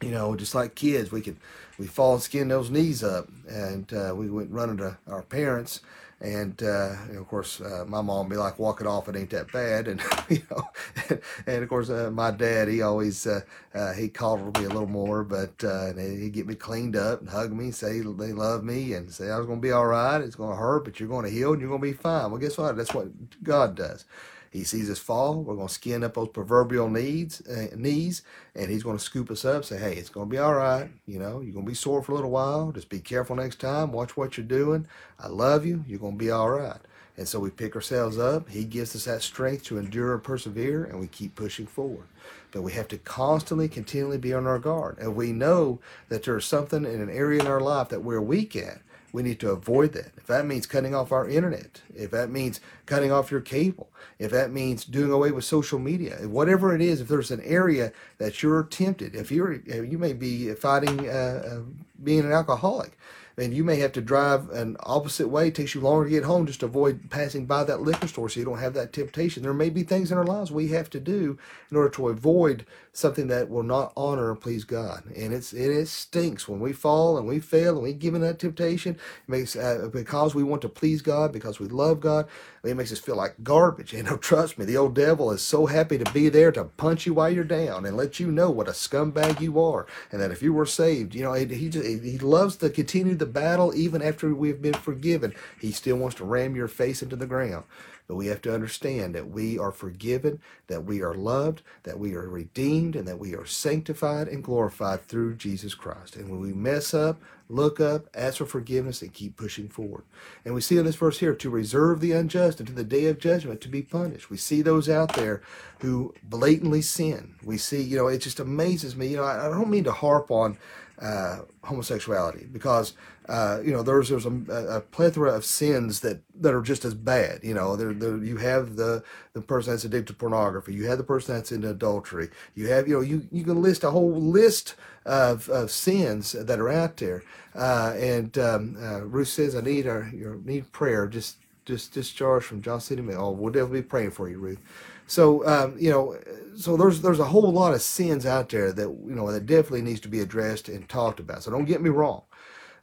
you 0.03 0.11
know, 0.11 0.35
just 0.37 0.55
like 0.55 0.75
kids, 0.75 1.13
we 1.13 1.21
could 1.21 1.37
we 1.79 1.87
fall 1.87 2.15
and 2.15 2.23
skin 2.23 2.49
those 2.49 2.71
knees 2.71 3.03
up, 3.03 3.29
and 3.49 3.93
uh, 3.93 4.15
we 4.15 4.31
went 4.31 4.51
running 4.51 4.77
to 4.79 4.99
our 5.07 5.23
parents, 5.23 5.81
and, 6.23 6.63
uh, 6.63 6.97
know, 7.13 7.21
of 7.21 7.29
course, 7.29 7.63
uh, 7.63 7.85
my 7.89 8.03
mom 8.03 8.29
be 8.29 8.37
like, 8.37 8.59
walk 8.59 8.83
it 8.83 8.87
off, 8.87 9.09
it 9.09 9.17
ain't 9.17 9.31
that 9.31 9.51
bad. 9.53 9.89
And, 9.89 10.03
you 10.29 10.43
know, 10.51 10.69
and, 11.09 11.21
and 11.47 11.63
of 11.63 11.69
course, 11.69 11.89
uh, 11.89 12.11
my 12.13 12.31
dad, 12.31 12.69
he 12.69 12.83
always, 12.83 13.27
uh, 13.27 13.41
uh, 13.75 13.95
he 13.95 14.09
coddled 14.09 14.59
me 14.59 14.67
a 14.67 14.69
little 14.69 14.87
more, 14.87 15.25
but 15.25 15.53
he'd 15.97 16.33
get 16.33 16.47
me 16.47 16.55
cleaned 16.55 16.95
up 16.95 17.21
and 17.21 17.31
hug 17.31 17.53
me, 17.53 17.71
say 17.71 18.01
they 18.01 18.33
love 18.33 18.63
me, 18.65 18.93
and 18.93 19.11
say 19.11 19.31
I 19.31 19.39
was 19.39 19.47
going 19.47 19.61
to 19.61 19.67
be 19.67 19.73
all 19.73 19.87
right. 19.87 20.21
It's 20.21 20.37
going 20.37 20.51
to 20.51 20.57
hurt, 20.57 20.85
but 20.85 21.01
you're 21.01 21.09
going 21.09 21.25
to 21.25 21.31
heal 21.31 21.53
and 21.53 21.61
you're 21.61 21.71
going 21.71 21.81
to 21.81 21.87
be 21.87 21.95
fine. 21.95 22.31
Well, 22.31 22.41
guess 22.41 22.59
what? 22.59 22.77
That's 22.77 22.95
what 22.95 23.09
God 23.43 23.75
does. 23.75 24.05
He 24.51 24.65
sees 24.65 24.91
us 24.91 24.99
fall. 24.99 25.43
We're 25.43 25.55
going 25.55 25.69
to 25.69 25.73
skin 25.75 26.03
up 26.03 26.15
those 26.15 26.29
proverbial 26.29 26.89
needs, 26.91 27.41
uh, 27.47 27.69
knees, 27.77 28.23
and 28.57 28.69
he's 28.69 28.83
going 28.83 28.99
to 28.99 29.05
scoop 29.05 29.31
us 29.31 29.45
up. 29.45 29.65
Say, 29.65 29.79
hey, 29.79 29.95
it's 29.95 30.09
going 30.09 30.29
to 30.29 30.31
be 30.31 30.39
all 30.39 30.55
right. 30.55 30.91
You 31.07 31.21
know, 31.21 31.41
you're 31.41 31.53
going 31.53 31.65
to 31.65 31.71
be 31.71 31.75
sore 31.75 32.03
for 32.03 32.13
a 32.13 32.15
little 32.17 32.31
while. 32.31 32.73
Just 32.73 32.89
be 32.89 32.99
careful 32.99 33.37
next 33.37 33.61
time. 33.61 33.93
Watch 33.93 34.17
what 34.17 34.37
you're 34.37 34.45
doing. 34.47 34.89
I 35.21 35.29
love 35.29 35.65
you. 35.65 35.85
You're 35.87 36.01
going 36.01 36.19
to 36.19 36.25
be 36.25 36.33
all 36.33 36.51
right. 36.51 36.81
And 37.17 37.29
so 37.29 37.39
we 37.39 37.51
pick 37.51 37.77
ourselves 37.77 38.19
up. 38.19 38.49
He 38.49 38.65
gives 38.65 38.97
us 38.97 39.05
that 39.05 39.23
strength 39.23 39.65
to 39.65 39.79
endure 39.79 40.15
and 40.15 40.23
persevere, 40.23 40.85
and 40.85 40.99
we 40.99 41.07
keep 41.07 41.37
pushing 41.37 41.67
forward. 41.67 42.07
But 42.51 42.63
we 42.63 42.73
have 42.73 42.89
to 42.89 42.99
constantly, 42.99 43.69
continually 43.69 44.19
be 44.19 44.35
on 44.35 44.47
our 44.47 44.59
guard. 44.59 44.99
And 44.99 45.15
we 45.15 45.31
know 45.31 45.81
that 46.09 46.25
there's 46.25 46.45
something 46.45 46.85
in 46.85 47.01
an 47.01 47.11
area 47.11 47.41
in 47.41 47.47
our 47.47 47.61
life 47.61 47.91
that 47.91 48.03
we're 48.03 48.21
weak 48.21 48.57
at 48.57 48.81
we 49.13 49.23
need 49.23 49.41
to 49.41 49.51
avoid 49.51 49.93
that. 49.93 50.13
If 50.17 50.27
that 50.27 50.47
means 50.47 50.67
cutting 50.67 50.95
off 50.95 51.13
our 51.13 51.29
internet, 51.29 51.83
if 51.95 52.11
that 52.11 52.31
means 52.31 52.61
cutting 52.87 53.11
off 53.13 53.31
your 53.31 53.41
cable, 53.41 53.91
if 54.19 54.31
that 54.31 54.53
means 54.53 54.85
doing 54.85 55.11
away 55.11 55.31
with 55.31 55.45
social 55.45 55.79
media, 55.79 56.17
whatever 56.29 56.75
it 56.75 56.81
is, 56.81 57.01
if 57.01 57.09
there's 57.09 57.31
an 57.31 57.43
area 57.43 57.93
that 58.19 58.43
you're 58.43 58.65
tempted, 58.65 59.15
if 59.15 59.31
you're 59.31 59.55
you 59.55 59.99
may 59.99 60.13
be 60.13 60.55
fighting 60.55 61.09
uh, 61.09 61.13
uh, 61.13 61.61
being 62.03 62.21
an 62.21 62.33
alcoholic, 62.33 62.97
and 63.41 63.55
you 63.55 63.65
may 63.65 63.77
have 63.77 63.93
to 63.93 64.03
drive 64.03 64.51
an 64.51 64.77
opposite 64.81 65.29
way. 65.29 65.49
It 65.49 65.55
takes 65.55 65.75
you 65.75 65.81
longer 65.81 66.05
to 66.05 66.11
get 66.11 66.25
home 66.25 66.47
just 66.47 66.61
to 66.61 66.67
avoid 66.67 67.09
passing 67.11 67.47
by 67.47 67.65
that 67.65 67.81
liquor 67.81 68.07
store 68.07 68.29
so 68.29 68.39
you 68.39 68.45
don't 68.45 68.59
have 68.59 68.75
that 68.75 68.93
temptation. 68.93 69.43
There 69.43 69.55
may 69.55 69.71
be 69.71 69.83
things 69.83 70.13
in 70.13 70.19
our 70.19 70.27
lives 70.27 70.53
we 70.53 70.69
have 70.69 70.91
to 70.91 71.01
do 71.01 71.39
in 71.71 71.77
order 71.77 71.89
to 71.91 72.09
avoid 72.09 72.67
something 72.93 73.29
that 73.29 73.49
will 73.49 73.63
not 73.63 73.93
honor 73.97 74.31
and 74.31 74.41
please 74.41 74.65
God. 74.65 75.05
And 75.17 75.33
it's 75.33 75.53
it, 75.53 75.71
it 75.71 75.89
stinks 75.89 76.49
when 76.49 76.61
we 76.61 76.73
fall 76.73 77.17
and 77.17 77.27
we 77.27 77.41
fail 77.41 77.75
and 77.75 77.83
we 77.83 77.95
give 77.95 78.15
in 78.15 78.21
that 78.21 78.39
temptation. 78.39 78.95
It 78.95 79.29
makes 79.29 79.57
uh, 79.57 79.89
because 79.93 80.35
we 80.35 80.43
want 80.43 80.63
to 80.63 80.69
please 80.69 81.01
God 81.01 81.33
because 81.33 81.59
we 81.59 81.69
love 81.69 82.01
God. 82.01 82.29
It 82.63 82.77
makes 82.77 82.93
us 82.93 82.99
feel 82.99 83.17
like 83.17 83.37
garbage. 83.43 83.95
You 84.01 84.07
know, 84.07 84.17
trust 84.17 84.57
me, 84.57 84.65
the 84.65 84.79
old 84.79 84.95
devil 84.95 85.31
is 85.31 85.43
so 85.43 85.67
happy 85.67 85.99
to 85.99 86.11
be 86.13 86.31
there 86.31 86.51
to 86.53 86.65
punch 86.65 87.05
you 87.05 87.13
while 87.13 87.29
you're 87.29 87.45
down 87.45 87.85
and 87.85 87.99
let 87.99 88.19
you 88.19 88.31
know 88.33 88.51
what 88.51 88.67
a 88.67 88.71
scumbag 88.71 89.43
you 89.43 89.61
are, 89.61 89.87
and 90.11 90.23
that 90.23 90.31
if 90.31 90.43
you 90.43 90.55
were 90.55 90.65
saved, 90.65 91.15
you 91.15 91.23
know, 91.23 91.35
he 91.35 91.45
he, 91.45 91.69
he 91.69 92.19
loves 92.19 92.57
to 92.57 92.71
continue 92.71 93.15
the 93.15 93.27
battle 93.31 93.75
even 93.75 94.03
after 94.03 94.35
we've 94.35 94.61
been 94.61 94.75
forgiven. 94.75 95.35
He 95.61 95.73
still 95.73 95.97
wants 95.97 96.17
to 96.17 96.25
ram 96.25 96.55
your 96.55 96.69
face 96.69 97.03
into 97.03 97.17
the 97.17 97.27
ground. 97.27 97.65
But 98.11 98.17
we 98.17 98.27
have 98.27 98.43
to 98.43 98.53
understand 98.53 99.15
that 99.15 99.31
we 99.31 99.57
are 99.57 99.71
forgiven, 99.71 100.41
that 100.67 100.85
we 100.85 101.01
are 101.01 101.15
loved, 101.15 101.63
that 101.85 102.01
we 102.01 102.15
are 102.15 102.29
redeemed, 102.29 102.97
and 102.97 103.07
that 103.07 103.21
we 103.21 103.37
are 103.37 103.47
sanctified 103.47 104.27
and 104.27 104.43
glorified 104.43 105.07
through 105.07 105.37
Jesus 105.37 105.75
Christ. 105.75 106.17
And 106.17 106.29
when 106.29 106.41
we 106.41 106.53
mess 106.53 106.93
up, 106.93 107.21
look 107.49 107.79
up, 107.79 108.09
ask 108.13 108.39
for 108.39 108.47
forgiveness, 108.47 109.01
and 109.01 109.13
keep 109.13 109.37
pushing 109.37 109.69
forward. 109.69 110.03
And 110.45 110.55
we 110.55 110.61
see 110.61 110.77
in 110.77 110.87
this 110.87 110.97
verse 110.97 111.21
here 111.21 111.37
to 111.37 111.51
reserve 111.51 112.01
the 112.01 112.11
unjust 112.11 112.59
until 112.59 112.75
the 112.75 112.83
day 112.83 113.07
of 113.07 113.21
judgment 113.21 113.61
to 113.61 113.69
be 113.69 113.83
punished. 113.83 114.29
We 114.29 114.39
see 114.39 114.61
those 114.61 114.89
out 114.89 115.15
there 115.15 115.41
who 115.79 116.13
blatantly 116.25 116.83
sin. 116.83 117.37
We 117.45 117.59
see, 117.59 117.81
you 117.81 117.97
know, 117.97 118.09
it 118.09 118.19
just 118.19 118.41
amazes 118.41 118.97
me. 118.97 119.07
You 119.07 119.19
know, 119.19 119.25
I, 119.25 119.47
I 119.47 119.51
don't 119.51 119.71
mean 119.71 119.85
to 119.85 119.93
harp 119.93 120.33
on 120.33 120.59
uh, 121.01 121.43
homosexuality 121.63 122.47
because 122.53 122.95
uh, 123.31 123.61
you 123.65 123.71
know 123.71 123.85
there's 123.85 124.09
there's 124.09 124.27
a, 124.27 124.33
a, 124.69 124.81
plethora 124.81 125.33
of 125.33 125.45
sins 125.45 126.01
that, 126.01 126.21
that 126.35 126.53
are 126.53 126.63
just 126.63 126.85
as 126.85 126.95
bad. 126.95 127.39
You 127.45 127.55
know, 127.55 127.77
you 127.79 128.39
have 128.39 128.75
the 128.75 129.05
the 129.35 129.41
person 129.41 129.73
that's 129.73 129.85
addicted 129.85 130.09
to 130.09 130.15
pornography. 130.15 130.75
You 130.75 130.87
have 130.87 130.99
the 130.99 131.05
person 131.05 131.37
that's 131.37 131.53
in 131.53 131.63
adultery. 131.63 132.31
You 132.57 132.67
have 132.67 132.89
you 132.89 132.95
know 132.95 133.01
you 133.03 133.29
you 133.31 133.45
can 133.45 133.63
list 133.63 133.85
a 133.85 133.93
whole 133.93 134.13
list 134.13 134.75
of, 135.07 135.49
of 135.49 135.71
sins 135.71 136.33
that 136.33 136.59
are 136.59 136.69
out 136.69 136.97
there. 136.97 137.23
Uh, 137.55 137.95
and 137.97 138.37
um, 138.37 138.77
uh, 138.83 139.03
Ruth 139.03 139.29
says, 139.29 139.55
"I 139.55 139.61
need 139.61 139.87
our 139.87 140.11
need 140.13 140.73
prayer. 140.73 141.07
Just 141.07 141.37
just 141.65 141.95
discharge 141.95 142.43
from 142.43 142.63
John 142.63 142.81
City 142.81 143.01
Mail. 143.01 143.21
Oh, 143.21 143.31
we'll 143.31 143.53
definitely 143.53 143.83
be 143.83 143.87
praying 143.87 144.11
for 144.11 144.29
you, 144.29 144.39
Ruth." 144.41 144.59
So 145.07 145.47
um, 145.47 145.77
you 145.79 145.91
know, 145.91 146.19
so 146.57 146.77
there's 146.77 147.01
there's 147.01 147.21
a 147.21 147.27
whole 147.27 147.53
lot 147.53 147.75
of 147.75 147.83
sins 147.83 148.27
out 148.27 148.49
there 148.49 148.73
that 148.73 148.89
you 148.89 149.15
know 149.15 149.31
that 149.31 149.47
definitely 149.47 149.83
needs 149.83 150.01
to 150.01 150.09
be 150.09 150.19
addressed 150.19 150.69
and 150.69 150.89
talked 150.89 151.21
about. 151.21 151.45
So 151.45 151.53
don't 151.53 151.65
get 151.65 151.81
me 151.81 151.91
wrong, 151.91 152.23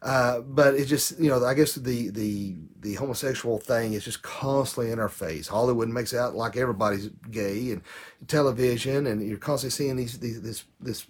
uh, 0.01 0.41
but 0.41 0.75
it 0.75 0.85
just 0.85 1.19
you 1.19 1.29
know 1.29 1.43
I 1.43 1.53
guess 1.53 1.75
the 1.75 2.09
the 2.09 2.55
the 2.81 2.95
homosexual 2.95 3.57
thing 3.57 3.93
is 3.93 4.05
just 4.05 4.21
constantly 4.21 4.91
in 4.91 4.99
our 4.99 5.09
face. 5.09 5.47
Hollywood 5.47 5.89
makes 5.89 6.13
out 6.13 6.35
like 6.35 6.55
everybody's 6.55 7.09
gay, 7.31 7.71
and 7.71 7.81
television, 8.27 9.07
and 9.07 9.27
you're 9.27 9.37
constantly 9.37 9.71
seeing 9.71 9.95
these, 9.95 10.19
these 10.19 10.41
this 10.41 10.63
this 10.79 11.07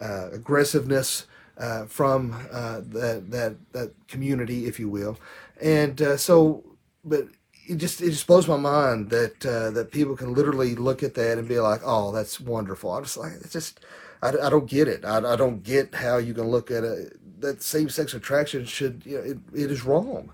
uh, 0.00 0.30
aggressiveness 0.32 1.26
uh, 1.58 1.84
from 1.84 2.32
uh, 2.50 2.80
that 2.86 3.30
that 3.30 3.56
that 3.72 3.92
community, 4.08 4.66
if 4.66 4.80
you 4.80 4.88
will, 4.88 5.18
and 5.60 6.00
uh, 6.00 6.16
so 6.16 6.64
but 7.04 7.28
it 7.68 7.76
just 7.76 8.00
it 8.00 8.10
just 8.10 8.26
blows 8.26 8.48
my 8.48 8.56
mind 8.56 9.10
that 9.10 9.40
that 9.40 9.90
people 9.92 10.16
can 10.16 10.32
literally 10.32 10.74
look 10.74 11.02
at 11.02 11.14
that 11.14 11.36
and 11.36 11.46
be 11.46 11.60
like, 11.60 11.82
"Oh, 11.84 12.10
that's 12.10 12.40
wonderful." 12.40 12.90
I'm 12.92 13.04
just 13.04 13.18
like, 13.18 13.32
it's 13.42 13.52
just 13.52 13.80
I, 14.22 14.28
I 14.30 14.50
don't 14.50 14.66
get 14.66 14.88
it. 14.88 15.04
I, 15.04 15.18
I 15.18 15.36
don't 15.36 15.62
get 15.62 15.94
how 15.94 16.16
you 16.18 16.34
can 16.34 16.48
look 16.48 16.70
at 16.70 16.84
it. 16.84 17.19
That 17.40 17.62
same 17.62 17.88
sex 17.88 18.14
attraction 18.14 18.64
should 18.64 19.02
you 19.04 19.18
know, 19.18 19.24
it, 19.24 19.38
it 19.54 19.70
is 19.70 19.84
wrong. 19.84 20.30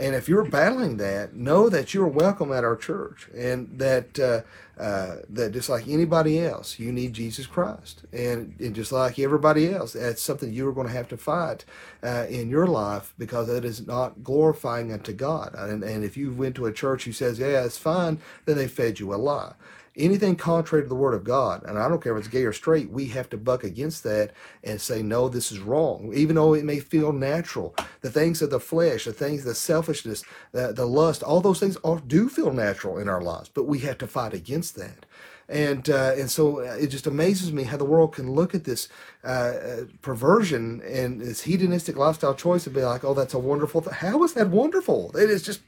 And 0.00 0.14
if 0.14 0.30
you're 0.30 0.46
battling 0.46 0.96
that, 0.96 1.34
know 1.36 1.68
that 1.68 1.92
you're 1.92 2.08
welcome 2.08 2.52
at 2.52 2.64
our 2.64 2.74
church, 2.74 3.28
and 3.36 3.68
that 3.78 4.18
uh, 4.18 4.40
uh, 4.80 5.16
that 5.28 5.52
just 5.52 5.68
like 5.68 5.86
anybody 5.86 6.38
else, 6.38 6.78
you 6.78 6.90
need 6.90 7.12
Jesus 7.12 7.46
Christ, 7.46 8.04
and, 8.10 8.54
and 8.58 8.74
just 8.74 8.92
like 8.92 9.18
everybody 9.18 9.70
else, 9.70 9.92
that's 9.92 10.22
something 10.22 10.54
you 10.54 10.66
are 10.66 10.72
going 10.72 10.86
to 10.86 10.92
have 10.94 11.08
to 11.08 11.18
fight 11.18 11.66
uh, 12.02 12.24
in 12.30 12.48
your 12.48 12.66
life 12.66 13.12
because 13.18 13.50
it 13.50 13.62
is 13.62 13.86
not 13.86 14.24
glorifying 14.24 14.90
unto 14.90 15.12
God. 15.12 15.54
And, 15.54 15.82
and 15.82 16.02
if 16.02 16.16
you 16.16 16.32
went 16.32 16.54
to 16.54 16.64
a 16.64 16.72
church 16.72 17.04
who 17.04 17.12
says, 17.12 17.38
"Yeah, 17.38 17.64
it's 17.64 17.76
fine," 17.76 18.20
then 18.46 18.56
they 18.56 18.68
fed 18.68 19.00
you 19.00 19.12
a 19.12 19.16
lie 19.16 19.52
anything 20.00 20.36
contrary 20.36 20.84
to 20.84 20.88
the 20.88 20.94
word 20.94 21.14
of 21.14 21.24
God, 21.24 21.62
and 21.64 21.78
I 21.78 21.88
don't 21.88 22.02
care 22.02 22.16
if 22.16 22.20
it's 22.20 22.28
gay 22.28 22.44
or 22.44 22.52
straight, 22.52 22.90
we 22.90 23.06
have 23.06 23.28
to 23.30 23.36
buck 23.36 23.64
against 23.64 24.02
that 24.04 24.32
and 24.64 24.80
say, 24.80 25.02
no, 25.02 25.28
this 25.28 25.52
is 25.52 25.60
wrong. 25.60 26.12
Even 26.14 26.36
though 26.36 26.54
it 26.54 26.64
may 26.64 26.80
feel 26.80 27.12
natural, 27.12 27.74
the 28.00 28.10
things 28.10 28.42
of 28.42 28.50
the 28.50 28.60
flesh, 28.60 29.04
the 29.04 29.12
things, 29.12 29.44
the 29.44 29.54
selfishness, 29.54 30.24
the, 30.52 30.72
the 30.72 30.86
lust, 30.86 31.22
all 31.22 31.40
those 31.40 31.60
things 31.60 31.76
are, 31.84 32.00
do 32.00 32.28
feel 32.28 32.52
natural 32.52 32.98
in 32.98 33.08
our 33.08 33.22
lives, 33.22 33.48
but 33.48 33.64
we 33.64 33.80
have 33.80 33.98
to 33.98 34.06
fight 34.06 34.34
against 34.34 34.76
that 34.76 35.06
and 35.50 35.90
uh, 35.90 36.12
and 36.16 36.30
so 36.30 36.60
uh, 36.60 36.76
it 36.78 36.86
just 36.86 37.06
amazes 37.06 37.52
me 37.52 37.64
how 37.64 37.76
the 37.76 37.84
world 37.84 38.14
can 38.14 38.32
look 38.32 38.54
at 38.54 38.64
this 38.64 38.88
uh, 39.24 39.26
uh, 39.26 39.84
perversion 40.00 40.80
and 40.82 41.20
this 41.20 41.42
hedonistic 41.42 41.96
lifestyle 41.96 42.34
choice 42.34 42.66
and 42.66 42.74
be 42.74 42.82
like, 42.82 43.04
oh, 43.04 43.14
that's 43.14 43.34
a 43.34 43.38
wonderful 43.38 43.80
thing. 43.80 43.92
How 43.92 44.22
is 44.22 44.34
that 44.34 44.48
wonderful? 44.48 45.14
It 45.16 45.28
is 45.28 45.42
just 45.42 45.60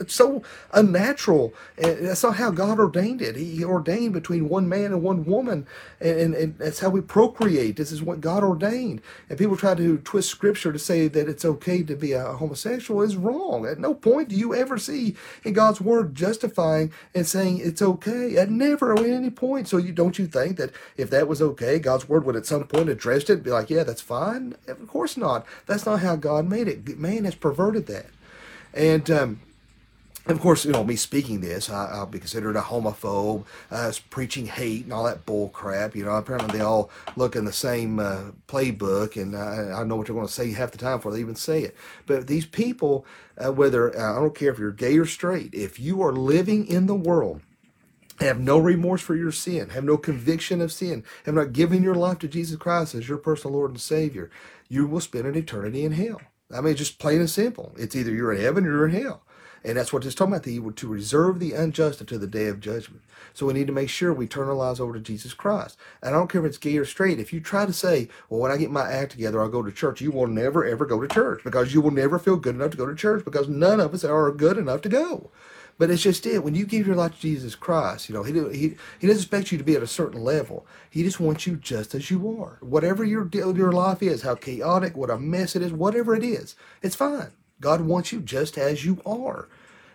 it's 0.00 0.14
so 0.14 0.42
unnatural. 0.72 1.54
And 1.76 2.06
that's 2.06 2.22
not 2.22 2.36
how 2.36 2.50
God 2.50 2.78
ordained 2.78 3.22
it. 3.22 3.36
He 3.36 3.64
ordained 3.64 4.12
between 4.12 4.48
one 4.48 4.68
man 4.68 4.86
and 4.86 5.02
one 5.02 5.24
woman, 5.24 5.66
and, 6.00 6.20
and, 6.20 6.34
and 6.34 6.58
that's 6.58 6.80
how 6.80 6.90
we 6.90 7.00
procreate. 7.00 7.76
This 7.76 7.92
is 7.92 8.02
what 8.02 8.20
God 8.20 8.42
ordained. 8.42 9.00
And 9.28 9.38
people 9.38 9.56
try 9.56 9.74
to 9.74 9.98
twist 9.98 10.28
Scripture 10.28 10.72
to 10.72 10.78
say 10.78 11.08
that 11.08 11.28
it's 11.28 11.44
okay 11.44 11.82
to 11.84 11.94
be 11.94 12.12
a 12.12 12.32
homosexual 12.32 13.02
is 13.02 13.16
wrong. 13.16 13.66
At 13.66 13.78
no 13.78 13.94
point 13.94 14.28
do 14.28 14.36
you 14.36 14.54
ever 14.54 14.78
see 14.78 15.14
in 15.44 15.52
God's 15.52 15.80
Word 15.80 16.14
justifying 16.14 16.92
and 17.14 17.26
saying 17.26 17.60
it's 17.62 17.82
okay. 17.82 18.36
At 18.36 18.50
never 18.50 18.92
at 18.92 19.04
any 19.04 19.27
point. 19.30 19.68
So 19.68 19.76
you 19.76 19.92
don't 19.92 20.18
you 20.18 20.26
think 20.26 20.56
that 20.56 20.70
if 20.96 21.10
that 21.10 21.28
was 21.28 21.40
okay, 21.40 21.78
God's 21.78 22.08
Word 22.08 22.24
would 22.24 22.36
at 22.36 22.46
some 22.46 22.64
point 22.64 22.88
address 22.88 23.24
it 23.24 23.30
and 23.30 23.42
be 23.42 23.50
like, 23.50 23.70
yeah, 23.70 23.84
that's 23.84 24.02
fine? 24.02 24.54
Of 24.66 24.86
course 24.88 25.16
not. 25.16 25.46
That's 25.66 25.86
not 25.86 26.00
how 26.00 26.16
God 26.16 26.46
made 26.46 26.68
it. 26.68 26.98
Man 26.98 27.24
has 27.24 27.34
perverted 27.34 27.86
that. 27.86 28.06
And, 28.74 29.10
um, 29.10 29.40
of 30.28 30.40
course, 30.40 30.66
you 30.66 30.72
know, 30.72 30.84
me 30.84 30.94
speaking 30.96 31.40
this, 31.40 31.70
I, 31.70 32.00
will 32.00 32.06
be 32.06 32.18
considered 32.18 32.54
a 32.54 32.60
homophobe, 32.60 33.46
uh, 33.70 33.92
preaching 34.10 34.44
hate 34.44 34.84
and 34.84 34.92
all 34.92 35.04
that 35.04 35.24
bull 35.24 35.48
crap. 35.48 35.96
You 35.96 36.04
know, 36.04 36.16
apparently 36.16 36.58
they 36.58 36.62
all 36.62 36.90
look 37.16 37.34
in 37.34 37.46
the 37.46 37.52
same 37.52 37.98
uh, 37.98 38.32
playbook, 38.46 39.20
and 39.20 39.34
I, 39.34 39.80
I, 39.80 39.84
know 39.84 39.96
what 39.96 40.06
they're 40.06 40.14
going 40.14 40.26
to 40.26 40.32
say 40.32 40.52
half 40.52 40.70
the 40.70 40.78
time 40.78 40.98
before 40.98 41.12
they 41.12 41.20
even 41.20 41.34
say 41.34 41.62
it. 41.62 41.74
But 42.04 42.26
these 42.26 42.44
people, 42.44 43.06
uh, 43.42 43.52
whether 43.52 43.98
uh, 43.98 44.18
I 44.18 44.20
don't 44.20 44.34
care 44.34 44.52
if 44.52 44.58
you're 44.58 44.70
gay 44.70 44.98
or 44.98 45.06
straight, 45.06 45.54
if 45.54 45.80
you 45.80 46.02
are 46.02 46.12
living 46.12 46.66
in 46.66 46.86
the 46.86 46.94
world 46.94 47.40
have 48.20 48.40
no 48.40 48.58
remorse 48.58 49.00
for 49.00 49.14
your 49.14 49.32
sin, 49.32 49.70
have 49.70 49.84
no 49.84 49.96
conviction 49.96 50.60
of 50.60 50.72
sin, 50.72 51.04
have 51.24 51.34
not 51.34 51.52
given 51.52 51.82
your 51.82 51.94
life 51.94 52.18
to 52.20 52.28
Jesus 52.28 52.56
Christ 52.56 52.94
as 52.94 53.08
your 53.08 53.18
personal 53.18 53.56
Lord 53.56 53.70
and 53.70 53.80
Savior, 53.80 54.30
you 54.68 54.86
will 54.86 55.00
spend 55.00 55.26
an 55.26 55.36
eternity 55.36 55.84
in 55.84 55.92
hell. 55.92 56.20
I 56.54 56.60
mean, 56.60 56.76
just 56.76 56.98
plain 56.98 57.20
and 57.20 57.30
simple. 57.30 57.74
It's 57.78 57.94
either 57.94 58.12
you're 58.12 58.32
in 58.32 58.40
heaven 58.40 58.66
or 58.66 58.70
you're 58.70 58.88
in 58.88 59.02
hell. 59.02 59.22
And 59.64 59.76
that's 59.76 59.92
what 59.92 60.04
it's 60.06 60.14
talking 60.14 60.34
about, 60.34 60.44
the, 60.44 60.60
to 60.76 60.88
reserve 60.88 61.40
the 61.40 61.52
unjust 61.52 62.00
until 62.00 62.20
the 62.20 62.26
day 62.26 62.46
of 62.46 62.60
judgment. 62.60 63.02
So 63.34 63.46
we 63.46 63.54
need 63.54 63.66
to 63.66 63.72
make 63.72 63.88
sure 63.88 64.12
we 64.12 64.26
turn 64.26 64.48
our 64.48 64.54
lives 64.54 64.80
over 64.80 64.94
to 64.94 65.00
Jesus 65.00 65.34
Christ. 65.34 65.76
And 66.02 66.14
I 66.14 66.18
don't 66.18 66.30
care 66.30 66.40
if 66.40 66.46
it's 66.46 66.58
gay 66.58 66.76
or 66.78 66.84
straight. 66.84 67.18
If 67.18 67.32
you 67.32 67.40
try 67.40 67.66
to 67.66 67.72
say, 67.72 68.08
well, 68.28 68.40
when 68.40 68.52
I 68.52 68.56
get 68.56 68.70
my 68.70 68.90
act 68.90 69.12
together, 69.12 69.40
I'll 69.40 69.48
go 69.48 69.62
to 69.62 69.72
church, 69.72 70.00
you 70.00 70.12
will 70.12 70.28
never, 70.28 70.64
ever 70.64 70.86
go 70.86 71.00
to 71.00 71.08
church 71.08 71.42
because 71.44 71.74
you 71.74 71.80
will 71.80 71.90
never 71.90 72.18
feel 72.18 72.36
good 72.36 72.54
enough 72.54 72.70
to 72.70 72.76
go 72.76 72.86
to 72.86 72.94
church 72.94 73.24
because 73.24 73.48
none 73.48 73.80
of 73.80 73.92
us 73.92 74.04
are 74.04 74.30
good 74.30 74.58
enough 74.58 74.80
to 74.82 74.88
go. 74.88 75.30
But 75.78 75.90
it's 75.90 76.02
just 76.02 76.26
it. 76.26 76.42
When 76.42 76.56
you 76.56 76.66
give 76.66 76.86
your 76.86 76.96
life 76.96 77.14
to 77.14 77.20
Jesus 77.20 77.54
Christ, 77.54 78.08
you 78.08 78.14
know, 78.14 78.24
he, 78.24 78.32
he, 78.32 78.74
he 78.98 79.06
doesn't 79.06 79.22
expect 79.22 79.52
you 79.52 79.58
to 79.58 79.64
be 79.64 79.76
at 79.76 79.82
a 79.82 79.86
certain 79.86 80.22
level. 80.22 80.66
He 80.90 81.04
just 81.04 81.20
wants 81.20 81.46
you 81.46 81.56
just 81.56 81.94
as 81.94 82.10
you 82.10 82.42
are. 82.42 82.58
Whatever 82.60 83.04
your, 83.04 83.28
your 83.32 83.72
life 83.72 84.02
is, 84.02 84.22
how 84.22 84.34
chaotic, 84.34 84.96
what 84.96 85.10
a 85.10 85.18
mess 85.18 85.54
it 85.54 85.62
is, 85.62 85.72
whatever 85.72 86.16
it 86.16 86.24
is, 86.24 86.56
it's 86.82 86.96
fine. 86.96 87.30
God 87.60 87.82
wants 87.82 88.12
you 88.12 88.20
just 88.20 88.58
as 88.58 88.84
you 88.84 89.00
are. 89.06 89.48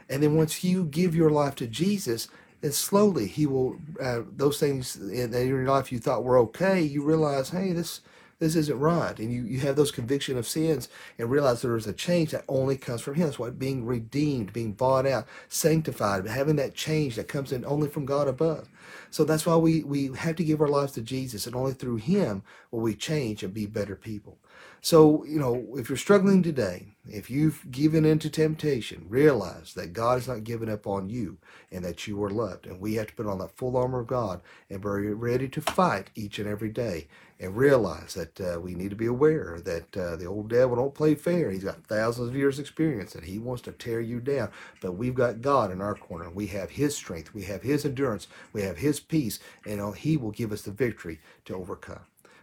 And 0.10 0.24
then 0.24 0.36
once 0.36 0.64
you 0.64 0.86
give 0.86 1.16
your 1.16 1.30
life 1.30 1.56
to 1.56 1.68
Jesus, 1.68 2.30
then 2.64 2.72
slowly 2.72 3.28
he 3.28 3.46
will 3.46 3.78
uh, 4.02 4.22
those 4.36 4.60
things 4.60 4.96
in, 4.96 5.34
in 5.34 5.48
your 5.48 5.66
life 5.66 5.92
you 5.92 6.00
thought 6.00 6.24
were 6.24 6.38
okay 6.38 6.82
you 6.82 7.04
realize 7.04 7.50
hey 7.50 7.74
this 7.74 8.00
this 8.44 8.56
isn't 8.58 8.80
right. 8.80 9.18
And 9.20 9.34
you, 9.34 9.44
you 9.44 9.60
have 9.62 9.76
those 9.78 9.92
conviction 9.92 10.38
of 10.38 10.48
sins 10.48 10.90
and 11.18 11.32
realize 11.32 11.62
there 11.62 11.78
is 11.78 11.88
a 11.88 11.94
change 11.94 12.32
that 12.32 12.46
only 12.50 12.78
comes 12.78 13.02
from 13.02 13.16
him. 13.16 13.26
That's 13.26 13.40
why 13.40 13.52
being 13.52 13.86
redeemed 13.86 14.54
being 14.54 14.74
bought 14.74 15.06
out 15.08 15.28
sanctified 15.50 16.28
having 16.28 16.58
that 16.58 16.76
change 16.76 17.16
that 17.16 17.28
comes 17.28 17.52
in 17.52 17.66
only 17.66 17.88
from 17.88 18.06
god 18.06 18.28
above. 18.28 18.70
So 19.12 19.24
that's 19.24 19.46
why 19.46 19.56
we 19.56 19.84
we 19.84 20.12
have 20.18 20.36
to 20.38 20.44
give 20.44 20.62
our 20.62 20.68
lives 20.68 20.94
to 20.94 21.02
jesus 21.02 21.48
and 21.48 21.56
only 21.56 21.74
through 21.74 21.98
him 21.98 22.44
will 22.72 22.82
we 22.82 22.96
change 22.96 23.44
and 23.44 23.54
be 23.54 23.66
better 23.66 23.96
people. 23.96 24.38
So, 24.82 25.24
you 25.26 25.40
know, 25.40 25.66
if 25.78 25.90
you're 25.90 25.98
struggling 25.98 26.44
today, 26.44 26.93
if 27.10 27.30
you've 27.30 27.70
given 27.72 28.06
in 28.06 28.20
to 28.20 28.30
temptation, 28.30 29.06
realize 29.10 29.74
that 29.74 29.94
God 29.94 30.16
has 30.20 30.28
not 30.28 30.46
given 30.46 30.70
up 30.70 30.88
on 30.88 31.10
you 31.10 31.38
and 31.72 31.84
that 31.84 32.08
you 32.08 32.24
are 32.24 32.30
loved. 32.30 32.66
And 32.66 32.80
we 32.80 32.96
have 32.96 33.08
to 33.08 33.14
put 33.16 33.28
on 33.28 33.40
that 33.40 33.58
full 33.58 33.78
armor 33.78 34.00
of 34.02 34.08
God 34.08 34.42
and 34.70 34.82
be 34.82 34.88
ready 34.88 35.50
to 35.50 35.62
fight 35.62 36.12
each 36.16 36.40
and 36.40 36.48
every 36.48 36.70
day 36.70 37.08
and 37.40 37.58
realize 37.58 38.14
that 38.14 38.40
uh, 38.42 38.60
we 38.60 38.76
need 38.76 38.92
to 38.92 38.96
be 38.96 39.08
aware 39.08 39.60
that 39.66 39.98
uh, 39.98 40.16
the 40.16 40.26
old 40.26 40.50
devil 40.50 40.78
don't 40.78 40.96
play 40.96 41.16
fair. 41.16 41.52
He's 41.52 41.66
got 41.66 41.86
thousands 41.86 42.30
of 42.30 42.36
years 42.36 42.60
experience 42.60 43.16
and 43.16 43.26
he 43.26 43.40
wants 43.40 43.64
to 43.64 43.74
tear 43.74 44.02
you 44.02 44.22
down. 44.22 44.52
But 44.82 44.94
we've 44.94 45.16
got 45.16 45.42
God 45.42 45.72
in 45.72 45.82
our 45.82 45.96
corner. 45.96 46.30
We 46.30 46.48
have 46.48 46.72
his 46.72 46.96
strength. 46.96 47.34
We 47.34 47.44
have 47.44 47.64
his 47.64 47.86
endurance. 47.86 48.28
We 48.54 48.64
have 48.64 48.78
his 48.78 49.02
peace. 49.02 49.40
And 49.66 49.82
uh, 49.82 49.92
he 49.92 50.18
will 50.18 50.32
give 50.32 50.54
us 50.54 50.64
the 50.64 50.72
victory 50.72 51.20
to 51.46 51.56
overcome. 51.56 52.02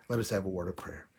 Let 0.09 0.21
us 0.21 0.31
have 0.31 0.47
a 0.47 0.51
word 0.51 0.69
of 0.69 0.77
prayer. 0.77 1.10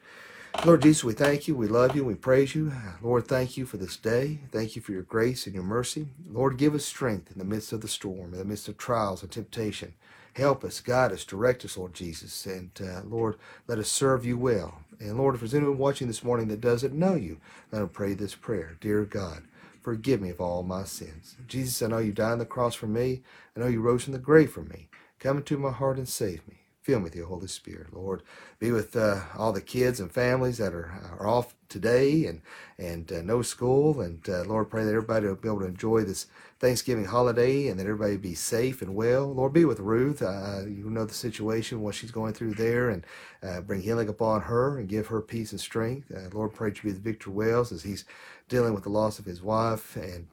Lord 0.63 0.83
Jesus, 0.83 1.03
we 1.03 1.13
thank 1.13 1.47
you, 1.47 1.55
we 1.55 1.67
love 1.67 1.95
you, 1.95 2.05
we 2.05 2.13
praise 2.13 2.53
you. 2.53 2.71
Lord, 3.01 3.27
thank 3.27 3.57
you 3.57 3.65
for 3.65 3.77
this 3.77 3.97
day. 3.97 4.41
Thank 4.51 4.75
you 4.75 4.81
for 4.83 4.91
your 4.91 5.01
grace 5.01 5.47
and 5.47 5.55
your 5.55 5.63
mercy. 5.63 6.09
Lord, 6.29 6.57
give 6.57 6.75
us 6.75 6.85
strength 6.85 7.31
in 7.31 7.39
the 7.39 7.45
midst 7.45 7.73
of 7.73 7.81
the 7.81 7.87
storm, 7.87 8.33
in 8.33 8.37
the 8.37 8.45
midst 8.45 8.67
of 8.67 8.77
trials 8.77 9.23
and 9.23 9.31
temptation. 9.31 9.93
Help 10.35 10.63
us, 10.63 10.79
guide 10.79 11.11
us, 11.11 11.25
direct 11.25 11.65
us, 11.65 11.77
Lord 11.77 11.95
Jesus. 11.95 12.45
And 12.45 12.69
uh, 12.79 13.01
Lord, 13.05 13.37
let 13.67 13.79
us 13.79 13.89
serve 13.91 14.23
you 14.23 14.37
well. 14.37 14.83
And 14.99 15.17
Lord, 15.17 15.33
if 15.33 15.41
there's 15.41 15.55
anyone 15.55 15.79
watching 15.79 16.07
this 16.07 16.23
morning 16.23 16.47
that 16.49 16.61
doesn't 16.61 16.93
know 16.93 17.15
you, 17.15 17.39
let 17.71 17.79
them 17.79 17.89
pray 17.89 18.13
this 18.13 18.35
prayer. 18.35 18.77
Dear 18.79 19.03
God, 19.05 19.43
forgive 19.81 20.21
me 20.21 20.29
of 20.29 20.39
all 20.39 20.61
my 20.61 20.83
sins. 20.83 21.37
Jesus, 21.47 21.81
I 21.81 21.87
know 21.87 21.97
you 21.97 22.11
died 22.11 22.33
on 22.33 22.39
the 22.39 22.45
cross 22.45 22.75
for 22.75 22.87
me. 22.87 23.23
I 23.57 23.61
know 23.61 23.67
you 23.67 23.81
rose 23.81 24.03
from 24.03 24.13
the 24.13 24.19
grave 24.19 24.51
for 24.51 24.61
me. 24.61 24.89
Come 25.19 25.37
into 25.37 25.57
my 25.57 25.71
heart 25.71 25.97
and 25.97 26.07
save 26.07 26.47
me. 26.47 26.60
Fill 26.81 26.97
me 26.97 27.03
with 27.03 27.15
your 27.15 27.27
Holy 27.27 27.47
Spirit, 27.47 27.93
Lord. 27.93 28.23
Be 28.57 28.71
with 28.71 28.95
uh, 28.95 29.21
all 29.37 29.53
the 29.53 29.61
kids 29.61 29.99
and 29.99 30.11
families 30.11 30.57
that 30.57 30.73
are, 30.73 30.91
are 31.19 31.27
off 31.27 31.53
today 31.69 32.25
and 32.25 32.41
and 32.79 33.11
uh, 33.11 33.21
no 33.21 33.43
school. 33.43 34.01
And 34.01 34.27
uh, 34.27 34.45
Lord, 34.45 34.71
pray 34.71 34.83
that 34.83 34.89
everybody 34.89 35.27
will 35.27 35.35
be 35.35 35.47
able 35.47 35.59
to 35.59 35.67
enjoy 35.67 36.01
this 36.01 36.25
Thanksgiving 36.59 37.05
holiday 37.05 37.67
and 37.67 37.79
that 37.79 37.85
everybody 37.85 38.17
be 38.17 38.33
safe 38.33 38.81
and 38.81 38.95
well. 38.95 39.31
Lord, 39.31 39.53
be 39.53 39.63
with 39.63 39.79
Ruth. 39.79 40.23
Uh, 40.23 40.61
you 40.65 40.89
know 40.89 41.05
the 41.05 41.13
situation, 41.13 41.81
what 41.81 41.93
she's 41.93 42.09
going 42.09 42.33
through 42.33 42.55
there, 42.55 42.89
and 42.89 43.05
uh, 43.43 43.61
bring 43.61 43.81
healing 43.81 44.09
upon 44.09 44.41
her 44.41 44.79
and 44.79 44.89
give 44.89 45.05
her 45.07 45.21
peace 45.21 45.51
and 45.51 45.61
strength. 45.61 46.11
Uh, 46.11 46.29
Lord, 46.33 46.51
pray 46.55 46.71
to 46.71 46.81
be 46.81 46.89
with 46.89 47.03
Victor 47.03 47.29
Wells 47.29 47.71
as 47.71 47.83
he's 47.83 48.05
dealing 48.49 48.73
with 48.73 48.83
the 48.83 48.89
loss 48.89 49.19
of 49.19 49.25
his 49.25 49.43
wife 49.43 49.95
and 49.95 50.27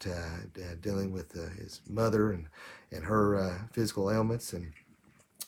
dealing 0.81 1.13
with 1.13 1.33
his 1.59 1.83
mother 1.89 2.33
and 2.33 2.47
and 2.91 3.05
her 3.05 3.69
physical 3.71 4.11
ailments 4.11 4.55
and 4.55 4.73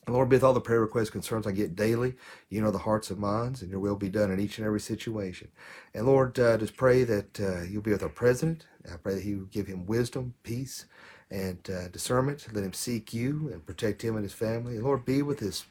Lord, 0.09 0.28
be 0.28 0.37
with 0.37 0.45
all 0.45 0.54
the 0.54 0.61
prayer 0.61 0.80
requests, 0.80 1.11
concerns 1.11 1.47
I 1.47 1.52
get 1.52 1.76
daily. 1.76 2.14
You 2.49 2.62
know 2.62 2.71
the 2.71 2.78
hearts 2.78 3.11
and 3.11 3.19
minds, 3.21 3.62
and 3.62 3.71
your 3.71 3.80
will 3.80 3.97
be 3.97 4.09
done 4.09 4.30
in 4.30 4.40
each 4.40 4.59
and 4.59 4.66
every 4.66 4.80
situation. 4.80 5.49
And 5.95 6.07
Lord, 6.07 6.38
uh, 6.38 6.57
just 6.59 6.76
pray 6.76 7.04
that 7.04 7.40
uh, 7.40 7.62
you'll 7.62 7.83
be 7.83 7.92
with 7.92 8.02
our 8.02 8.09
president. 8.09 8.66
I 8.92 8.97
pray 8.97 9.14
that 9.14 9.25
you 9.25 9.49
give 9.52 9.66
him 9.66 9.87
wisdom, 9.87 10.35
peace, 10.42 10.87
and 11.30 11.59
uh, 11.71 11.88
discernment. 11.88 12.47
Let 12.52 12.64
him 12.64 12.73
seek 12.73 13.14
you 13.14 13.50
and 13.52 13.64
protect 13.64 14.02
him 14.02 14.16
and 14.16 14.25
his 14.25 14.33
family. 14.33 14.76
And 14.76 14.85
Lord, 14.85 15.04
be 15.04 15.23
with 15.23 15.38
this 15.38 15.66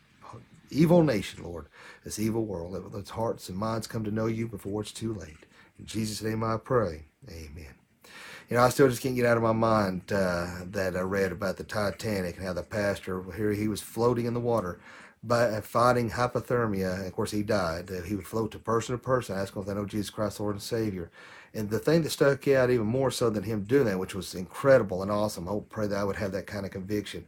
evil 0.70 1.04
nation, 1.04 1.44
Lord, 1.44 1.68
this 2.06 2.20
evil 2.20 2.46
world. 2.46 2.72
Let 2.72 2.92
those 2.92 3.10
hearts 3.10 3.50
and 3.50 3.58
minds 3.58 3.88
come 3.88 4.04
to 4.06 4.12
know 4.12 4.28
you 4.28 4.48
before 4.48 4.82
it's 4.82 4.92
too 4.92 5.14
late. 5.14 5.46
In 5.80 5.86
Jesus' 5.86 6.22
name 6.22 6.44
I 6.44 6.58
pray. 6.58 7.06
Amen 7.30 7.79
you 8.50 8.58
know, 8.58 8.64
I 8.64 8.70
still 8.70 8.90
just 8.90 9.02
can't 9.02 9.16
get 9.16 9.26
out 9.26 9.38
of 9.38 9.44
my 9.44 9.52
mind 9.52 10.12
uh, 10.12 10.48
that 10.72 10.96
I 10.96 11.02
read 11.02 11.32
about 11.32 11.58
the 11.58 11.64
Titanic 11.64 12.38
and 12.38 12.46
how 12.46 12.54
the 12.54 12.64
pastor 12.64 13.24
here 13.36 13.52
he 13.52 13.68
was 13.68 13.82
floating 13.82 14.26
in 14.26 14.34
the 14.34 14.40
water, 14.40 14.80
by 15.24 15.44
uh, 15.44 15.62
fighting 15.62 16.12
hypothermia. 16.12 16.96
And 16.96 17.06
of 17.06 17.14
course, 17.14 17.32
he 17.32 17.44
died. 17.44 17.92
Uh, 17.92 18.02
he 18.02 18.16
would 18.16 18.28
float 18.28 18.52
to 18.52 18.60
person 18.60 18.94
to 18.96 19.04
person, 19.04 19.38
asking 19.38 19.62
if 19.62 19.68
they 19.68 19.74
know 19.74 19.86
Jesus 19.86 20.10
Christ, 20.10 20.40
Lord 20.40 20.56
and 20.56 20.62
Savior. 20.64 21.12
And 21.54 21.70
the 21.70 21.80
thing 21.80 22.04
that 22.04 22.12
stuck 22.12 22.48
out 22.48 22.70
even 22.70 22.86
more 22.86 23.12
so 23.12 23.30
than 23.30 23.44
him 23.44 23.64
doing 23.64 23.86
that, 23.86 24.00
which 24.00 24.16
was 24.16 24.34
incredible 24.34 25.02
and 25.02 25.12
awesome, 25.12 25.48
I 25.48 25.52
hope 25.52 25.70
pray 25.70 25.88
that 25.88 25.98
I 25.98 26.04
would 26.04 26.16
have 26.16 26.32
that 26.32 26.48
kind 26.48 26.66
of 26.66 26.72
conviction. 26.72 27.26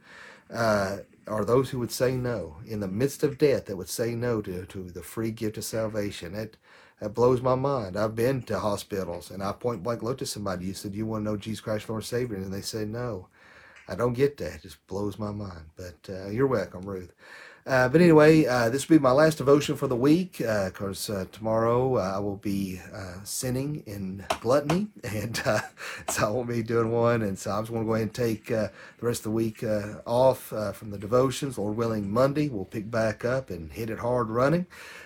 Uh, 0.51 0.97
are 1.27 1.45
those 1.45 1.69
who 1.69 1.79
would 1.79 1.91
say 1.91 2.15
no 2.15 2.57
in 2.65 2.79
the 2.79 2.87
midst 2.87 3.23
of 3.23 3.37
death 3.37 3.65
that 3.65 3.77
would 3.77 3.89
say 3.89 4.15
no 4.15 4.41
to, 4.41 4.65
to 4.65 4.83
the 4.83 5.03
free 5.03 5.31
gift 5.31 5.57
of 5.57 5.63
salvation. 5.63 6.33
That 6.33 6.57
that 7.01 7.15
blows 7.15 7.41
my 7.41 7.55
mind. 7.55 7.97
I've 7.97 8.15
been 8.15 8.43
to 8.43 8.59
hospitals 8.59 9.31
and 9.31 9.43
I 9.43 9.53
point 9.53 9.83
blank 9.83 10.03
looked 10.03 10.23
at 10.23 10.29
somebody. 10.29 10.67
You 10.67 10.75
said, 10.75 10.95
You 10.95 11.07
want 11.07 11.25
to 11.25 11.31
know 11.31 11.37
Jesus 11.37 11.61
Christ, 11.61 11.89
Lord 11.89 12.05
Savior? 12.05 12.37
And 12.37 12.53
they 12.53 12.61
say 12.61 12.85
no. 12.85 13.29
I 13.87 13.95
don't 13.95 14.13
get 14.13 14.37
that. 14.37 14.55
It 14.55 14.63
just 14.63 14.85
blows 14.87 15.19
my 15.19 15.31
mind. 15.31 15.65
But 15.77 15.97
uh, 16.09 16.29
you're 16.29 16.47
welcome, 16.47 16.83
Ruth. 16.83 17.13
Uh, 17.65 17.87
but 17.87 18.01
anyway, 18.01 18.45
uh, 18.45 18.69
this 18.69 18.89
will 18.89 18.97
be 18.97 19.01
my 19.01 19.11
last 19.11 19.37
devotion 19.37 19.75
for 19.75 19.87
the 19.87 19.95
week 19.95 20.41
uh, 20.41 20.71
uh, 20.79 21.25
tomorrow 21.31 21.97
uh, 21.97 22.13
I 22.15 22.19
will 22.19 22.37
be 22.37 22.81
sinning 23.23 23.83
in 23.85 24.25
gluttony, 24.39 24.87
and 25.03 25.37
so 26.09 26.27
I 26.27 26.29
won't 26.31 26.49
be 26.49 26.63
doing 26.63 26.91
one. 26.91 27.21
And 27.21 27.37
so 27.37 27.51
I'm 27.51 27.63
just 27.63 27.71
going 27.71 27.83
to 27.83 27.87
go 27.87 27.93
ahead 27.93 28.07
and 28.07 28.13
take 28.13 28.47
the 28.47 28.71
rest 28.99 29.19
of 29.19 29.23
the 29.25 29.31
week 29.31 29.63
off 30.05 30.47
from 30.73 30.89
the 30.89 30.97
devotions. 30.97 31.57
Lord 31.59 31.77
willing, 31.77 32.09
Monday 32.09 32.49
we'll 32.49 32.65
pick 32.65 32.89
back 32.89 33.23
up 33.23 33.51
and 33.51 33.71
hit 33.71 33.91
it 33.91 33.99
hard 33.99 34.29
running. 34.29 34.65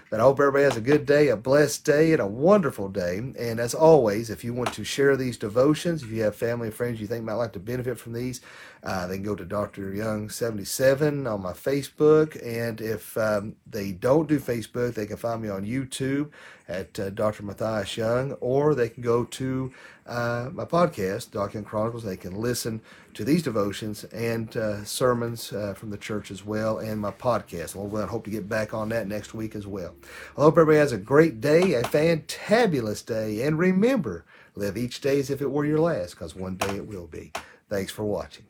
But 0.10 0.20
I 0.20 0.24
hope 0.24 0.40
everybody 0.40 0.64
has 0.64 0.78
a 0.78 0.82
good 0.82 1.06
day, 1.06 1.30
a 1.30 1.36
blessed 1.36 1.84
day, 1.84 2.14
and 2.14 2.22
a 2.22 2.28
wonderful 2.28 2.90
day. 2.90 3.18
And 3.18 3.60
as 3.60 3.74
always, 3.74 4.30
if 4.30 4.44
you 4.44 4.54
want 4.54 4.72
to 4.74 4.84
share 4.84 5.18
these 5.18 5.38
devotions, 5.38 6.04
if 6.04 6.10
you 6.12 6.22
have 6.24 6.36
family 6.36 6.68
and 6.68 6.76
friends 6.76 7.02
you 7.02 7.08
think 7.08 7.26
might 7.26 7.34
like 7.34 7.54
to 7.54 7.60
benefit 7.60 7.98
from 7.98 8.14
these, 8.14 8.40
uh, 8.84 9.08
they 9.08 9.18
go 9.18 9.36
to 9.36 9.44
Dr. 9.44 9.94
Young 9.94 10.30
77 10.30 11.26
on 11.26 11.42
my 11.42 11.54
Facebook. 11.54 12.38
And 12.46 12.80
if 12.80 13.18
um, 13.18 13.56
they 13.66 13.92
don't 13.92 14.30
do 14.30 14.40
Facebook, 14.40 14.94
they 14.94 15.08
can 15.08 15.18
find 15.18 15.42
me 15.42 15.50
on 15.50 15.66
YouTube 15.66 16.30
at 16.68 17.00
uh, 17.00 17.10
Dr. 17.10 17.42
Matthias 17.42 17.98
Young, 17.98 18.34
or 18.34 18.76
they 18.76 18.88
can 18.88 19.02
go 19.02 19.24
to 19.24 19.74
uh, 20.06 20.50
my 20.54 20.64
podcast, 20.64 21.32
Doc 21.32 21.56
Young 21.56 21.64
Chronicles. 21.64 22.04
They 22.04 22.18
can 22.18 22.40
listen 22.40 22.82
to 23.16 23.26
these 23.26 23.42
devotions 23.42 24.04
and 24.06 24.56
uh, 24.56 24.84
sermons 24.84 25.52
uh, 25.54 25.74
from 25.74 25.90
the 25.90 25.98
church 25.98 26.30
as 26.30 26.46
well, 26.46 26.78
and 26.78 27.02
my 27.02 27.12
podcast. 27.12 27.74
Well, 27.74 28.04
I 28.04 28.08
hope 28.08 28.26
to 28.26 28.32
get 28.32 28.48
back 28.48 28.76
on 28.76 28.90
that 28.90 29.08
next 29.08 29.34
week 29.34 29.56
as 29.56 29.66
well. 29.66 29.96
I 30.38 30.42
hope 30.42 30.54
everybody 30.54 30.78
has 30.78 30.92
a 30.92 30.98
great 30.98 31.42
day, 31.42 31.74
a 31.74 31.82
fantabulous 31.82 33.04
day, 33.04 33.42
and 33.42 33.58
remember, 33.58 34.24
live 34.54 34.78
each 34.78 35.02
day 35.02 35.20
as 35.20 35.32
if 35.32 35.42
it 35.42 35.50
were 35.50 35.66
your 35.66 35.80
last, 35.80 36.12
because 36.12 36.36
one 36.36 36.58
day 36.58 36.76
it 36.76 36.88
will 36.88 37.08
be. 37.08 37.32
Thanks 37.70 37.92
for 37.92 38.04
watching. 38.04 38.46